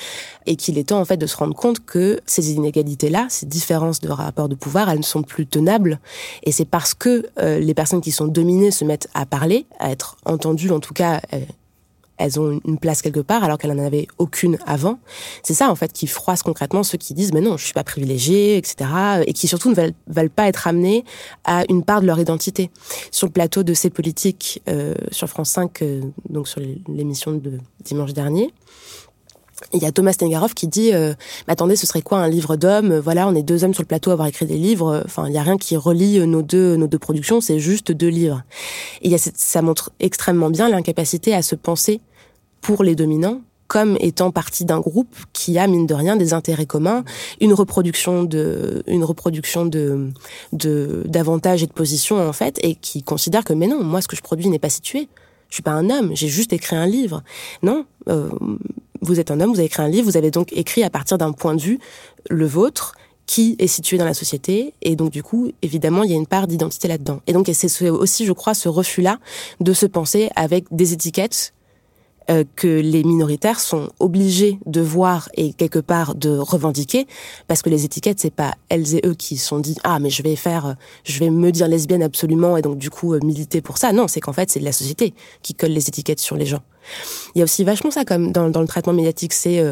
et 0.44 0.54
qu'il 0.56 0.76
est 0.76 0.90
temps 0.90 1.00
en 1.00 1.06
fait 1.06 1.16
de 1.16 1.24
se 1.24 1.38
rendre 1.38 1.54
compte 1.54 1.82
que 1.86 2.20
ces 2.26 2.52
inégalités-là, 2.52 3.28
ces 3.30 3.46
différences 3.46 4.00
de 4.00 4.10
rapport 4.10 4.50
de 4.50 4.54
pouvoir, 4.54 4.90
elles 4.90 4.98
ne 4.98 5.02
sont 5.02 5.22
plus 5.22 5.46
tenables. 5.46 6.00
Et 6.42 6.52
c'est 6.52 6.66
parce 6.66 6.92
que 6.92 7.24
euh, 7.38 7.60
les 7.60 7.72
personnes 7.72 8.02
qui 8.02 8.12
sont 8.12 8.26
dominées 8.26 8.70
se 8.70 8.84
mettent 8.84 9.08
à 9.14 9.24
parler, 9.24 9.64
à 9.78 9.90
être 9.90 10.18
entendues, 10.26 10.70
en 10.70 10.80
tout 10.80 10.92
cas. 10.92 11.22
Euh, 11.32 11.38
elles 12.16 12.38
ont 12.38 12.60
une 12.64 12.78
place 12.78 13.02
quelque 13.02 13.20
part 13.20 13.44
alors 13.44 13.58
qu'elles 13.58 13.72
n'en 13.72 13.84
avaient 13.84 14.06
aucune 14.18 14.58
avant. 14.66 14.98
C'est 15.42 15.54
ça 15.54 15.70
en 15.70 15.74
fait 15.74 15.92
qui 15.92 16.06
froisse 16.06 16.42
concrètement 16.42 16.82
ceux 16.82 16.98
qui 16.98 17.14
disent 17.14 17.32
mais 17.32 17.40
non 17.40 17.56
je 17.56 17.64
suis 17.64 17.72
pas 17.72 17.84
privilégiée 17.84 18.56
etc 18.56 18.90
et 19.26 19.32
qui 19.32 19.48
surtout 19.48 19.70
ne 19.70 19.74
veulent, 20.06 20.30
pas 20.30 20.48
être 20.48 20.66
amenés 20.66 21.04
à 21.44 21.64
une 21.68 21.84
part 21.84 22.00
de 22.00 22.06
leur 22.06 22.18
identité. 22.18 22.70
Sur 23.10 23.26
le 23.26 23.32
plateau 23.32 23.62
de 23.62 23.74
ces 23.74 23.90
politiques 23.90 24.62
euh, 24.68 24.94
sur 25.10 25.28
France 25.28 25.50
5 25.50 25.82
euh, 25.82 26.02
donc 26.28 26.48
sur 26.48 26.60
l'émission 26.88 27.32
de 27.32 27.58
dimanche 27.84 28.12
dernier 28.12 28.52
il 29.72 29.82
y 29.82 29.86
a 29.86 29.92
Thomas 29.92 30.14
Tengarov 30.14 30.54
qui 30.54 30.68
dit 30.68 30.92
euh, 30.92 31.14
attendez 31.48 31.76
ce 31.76 31.86
serait 31.86 32.02
quoi 32.02 32.18
un 32.18 32.28
livre 32.28 32.56
d'hommes? 32.56 32.98
Voilà 32.98 33.28
on 33.28 33.34
est 33.34 33.42
deux 33.42 33.64
hommes 33.64 33.74
sur 33.74 33.82
le 33.82 33.88
plateau 33.88 34.10
à 34.10 34.14
avoir 34.14 34.28
écrit 34.28 34.46
des 34.46 34.56
livres. 34.56 35.02
Enfin 35.04 35.26
il 35.28 35.34
y 35.34 35.38
a 35.38 35.42
rien 35.42 35.56
qui 35.56 35.76
relie 35.76 36.26
nos 36.26 36.42
deux 36.42 36.76
nos 36.76 36.86
deux 36.86 36.98
productions 36.98 37.40
c'est 37.40 37.58
juste 37.58 37.92
deux 37.92 38.08
livres. 38.08 38.42
Et 39.02 39.08
il 39.08 39.10
y 39.10 39.14
a 39.14 39.18
ça 39.18 39.62
montre 39.62 39.92
extrêmement 40.00 40.50
bien 40.50 40.68
l'incapacité 40.68 41.34
à 41.34 41.42
se 41.42 41.54
penser 41.54 42.00
pour 42.60 42.82
les 42.82 42.94
dominants 42.94 43.40
comme 43.66 43.96
étant 44.00 44.30
partie 44.30 44.64
d'un 44.64 44.80
groupe 44.80 45.14
qui 45.32 45.58
a 45.58 45.66
mine 45.66 45.86
de 45.86 45.94
rien 45.94 46.16
des 46.16 46.32
intérêts 46.32 46.66
communs, 46.66 47.04
une 47.40 47.52
reproduction 47.52 48.24
de 48.24 48.82
une 48.86 49.04
reproduction 49.04 49.66
de 49.66 50.10
de 50.52 51.02
d'avantages 51.06 51.62
et 51.62 51.66
de 51.66 51.72
positions 51.72 52.18
en 52.18 52.32
fait 52.32 52.58
et 52.62 52.74
qui 52.74 53.02
considère 53.02 53.44
que 53.44 53.52
mais 53.52 53.66
non, 53.66 53.82
moi 53.82 54.00
ce 54.00 54.08
que 54.08 54.16
je 54.16 54.22
produis 54.22 54.48
n'est 54.48 54.58
pas 54.58 54.70
situé. 54.70 55.08
Je 55.54 55.58
suis 55.58 55.62
pas 55.62 55.70
un 55.70 55.88
homme, 55.88 56.10
j'ai 56.16 56.26
juste 56.26 56.52
écrit 56.52 56.74
un 56.74 56.84
livre. 56.84 57.22
Non, 57.62 57.86
euh, 58.08 58.28
vous 59.02 59.20
êtes 59.20 59.30
un 59.30 59.38
homme, 59.38 59.50
vous 59.50 59.60
avez 59.60 59.66
écrit 59.66 59.84
un 59.84 59.88
livre, 59.88 60.04
vous 60.04 60.16
avez 60.16 60.32
donc 60.32 60.52
écrit 60.52 60.82
à 60.82 60.90
partir 60.90 61.16
d'un 61.16 61.30
point 61.30 61.54
de 61.54 61.60
vue, 61.60 61.78
le 62.28 62.44
vôtre, 62.44 62.96
qui 63.26 63.54
est 63.60 63.68
situé 63.68 63.96
dans 63.96 64.04
la 64.04 64.14
société. 64.14 64.74
Et 64.82 64.96
donc, 64.96 65.12
du 65.12 65.22
coup, 65.22 65.52
évidemment, 65.62 66.02
il 66.02 66.10
y 66.10 66.12
a 66.12 66.16
une 66.16 66.26
part 66.26 66.48
d'identité 66.48 66.88
là-dedans. 66.88 67.20
Et 67.28 67.32
donc, 67.32 67.48
c'est 67.52 67.88
aussi, 67.88 68.26
je 68.26 68.32
crois, 68.32 68.54
ce 68.54 68.68
refus-là 68.68 69.20
de 69.60 69.72
se 69.72 69.86
penser 69.86 70.28
avec 70.34 70.64
des 70.72 70.92
étiquettes 70.92 71.54
euh, 72.30 72.44
que 72.56 72.66
les 72.66 73.04
minoritaires 73.04 73.60
sont 73.60 73.90
obligés 74.00 74.58
de 74.64 74.80
voir 74.80 75.28
et 75.34 75.52
quelque 75.52 75.78
part 75.78 76.14
de 76.14 76.30
revendiquer 76.30 77.06
parce 77.48 77.60
que 77.60 77.68
les 77.68 77.84
étiquettes 77.84 78.18
c'est 78.18 78.32
pas 78.32 78.54
elles 78.70 78.94
et 78.94 79.02
eux 79.04 79.12
qui 79.14 79.36
sont 79.36 79.58
dit 79.58 79.76
ah 79.84 79.98
mais 79.98 80.08
je 80.08 80.22
vais 80.22 80.34
faire 80.34 80.66
euh, 80.66 80.72
je 81.04 81.20
vais 81.20 81.28
me 81.28 81.52
dire 81.52 81.68
lesbienne 81.68 82.02
absolument 82.02 82.56
et 82.56 82.62
donc 82.62 82.78
du 82.78 82.88
coup 82.88 83.12
euh, 83.12 83.20
militer 83.22 83.60
pour 83.60 83.76
ça. 83.76 83.92
Non 83.92 84.08
c'est 84.08 84.20
qu'en 84.20 84.32
fait 84.32 84.50
c'est 84.50 84.60
la 84.60 84.72
société 84.72 85.12
qui 85.42 85.52
colle 85.52 85.72
les 85.72 85.86
étiquettes 85.86 86.20
sur 86.20 86.36
les 86.36 86.46
gens. 86.46 86.62
Il 87.34 87.40
y 87.40 87.42
a 87.42 87.44
aussi 87.44 87.62
vachement 87.62 87.90
ça 87.90 88.06
comme 88.06 88.32
dans, 88.32 88.48
dans 88.48 88.62
le 88.62 88.68
traitement 88.68 88.94
médiatique 88.94 89.34
c'est 89.34 89.62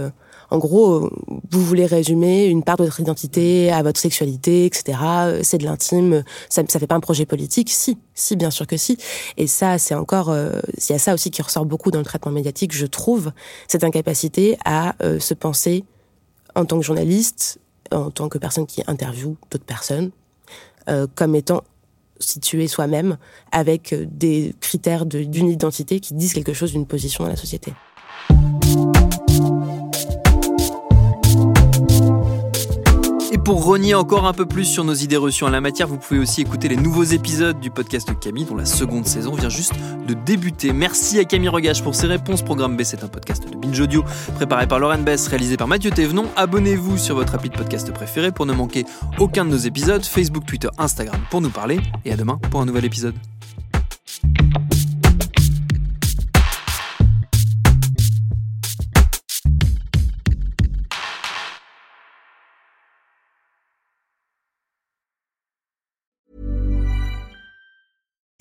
en 0.53 0.59
gros, 0.59 1.11
vous 1.51 1.65
voulez 1.65 1.87
résumer 1.87 2.45
une 2.45 2.63
part 2.63 2.77
de 2.77 2.85
votre 2.85 3.01
identité 3.01 3.73
à 3.73 3.83
votre 3.83 3.99
sexualité, 3.99 4.67
etc. 4.67 4.99
C'est 5.43 5.57
de 5.57 5.65
l'intime. 5.65 6.25
Ça, 6.51 6.63
ça 6.69 6.79
fait 6.79 6.87
pas 6.87 6.95
un 6.95 7.01
projet 7.01 7.25
politique 7.25 7.71
Si, 7.71 7.97
si, 8.13 8.37
bien 8.37 8.51
sûr 8.51 8.67
que 8.67 8.77
si. 8.77 8.99
Et 9.39 9.47
ça, 9.47 9.79
c'est 9.79 9.95
encore, 9.95 10.29
euh, 10.29 10.61
il 10.77 10.93
y 10.93 10.95
a 10.95 10.99
ça 10.99 11.15
aussi 11.15 11.31
qui 11.31 11.41
ressort 11.41 11.65
beaucoup 11.65 11.91
dans 11.91 12.01
le 12.01 12.05
traitement 12.05 12.33
médiatique, 12.33 12.75
je 12.75 12.85
trouve, 12.85 13.33
cette 13.67 13.83
incapacité 13.83 14.59
à 14.67 14.95
euh, 15.03 15.19
se 15.19 15.33
penser 15.33 15.85
en 16.55 16.67
tant 16.67 16.79
que 16.79 16.85
journaliste, 16.85 17.59
en 17.91 18.11
tant 18.11 18.29
que 18.29 18.37
personne 18.37 18.67
qui 18.67 18.83
interviewe 18.87 19.37
d'autres 19.51 19.65
personnes, 19.65 20.11
euh, 20.91 21.07
comme 21.15 21.35
étant 21.35 21.63
situé 22.19 22.69
soi-même 22.69 23.17
avec 23.53 23.95
des 24.19 24.55
critères 24.61 25.07
d'une 25.07 25.49
identité 25.49 25.99
qui 25.99 26.13
disent 26.13 26.35
quelque 26.35 26.53
chose 26.53 26.73
d'une 26.73 26.87
position 26.87 27.25
dans 27.25 27.31
la 27.31 27.37
société. 27.37 27.73
Pour 33.39 33.65
renier 33.65 33.95
encore 33.95 34.27
un 34.27 34.33
peu 34.33 34.45
plus 34.45 34.65
sur 34.65 34.85
nos 34.85 34.95
idées 34.95 35.17
reçues 35.17 35.45
en 35.45 35.51
la 35.51 35.61
matière, 35.61 35.89
vous 35.89 35.97
pouvez 35.97 36.21
aussi 36.21 36.43
écouter 36.43 36.69
les 36.69 36.77
nouveaux 36.77 37.03
épisodes 37.03 37.59
du 37.61 37.71
podcast 37.71 38.09
de 38.09 38.13
Camille, 38.13 38.45
dont 38.45 38.57
la 38.57 38.67
seconde 38.67 39.07
saison 39.07 39.35
vient 39.35 39.49
juste 39.49 39.73
de 40.07 40.15
débuter. 40.15 40.73
Merci 40.73 41.19
à 41.19 41.25
Camille 41.25 41.49
Regage 41.49 41.83
pour 41.83 41.95
ses 41.95 42.07
réponses. 42.07 42.43
Programme 42.43 42.77
B, 42.77 42.83
c'est 42.83 43.03
un 43.03 43.09
podcast 43.09 43.49
de 43.49 43.57
Binge 43.57 43.81
Audio 43.81 44.05
préparé 44.35 44.67
par 44.67 44.79
Lauren 44.79 44.99
Bess, 44.99 45.29
réalisé 45.29 45.57
par 45.57 45.67
Mathieu 45.67 45.91
Thévenon. 45.91 46.27
Abonnez-vous 46.37 46.99
sur 46.99 47.15
votre 47.15 47.35
appli 47.35 47.49
de 47.49 47.57
podcast 47.57 47.91
préféré 47.93 48.33
pour 48.33 48.45
ne 48.45 48.53
manquer 48.53 48.85
aucun 49.19 49.45
de 49.45 49.51
nos 49.51 49.57
épisodes. 49.57 50.05
Facebook, 50.05 50.45
Twitter, 50.45 50.69
Instagram 50.77 51.21
pour 51.31 51.41
nous 51.41 51.51
parler. 51.51 51.81
Et 52.05 52.13
à 52.13 52.17
demain 52.17 52.39
pour 52.51 52.61
un 52.61 52.67
nouvel 52.67 52.85
épisode. 52.85 53.15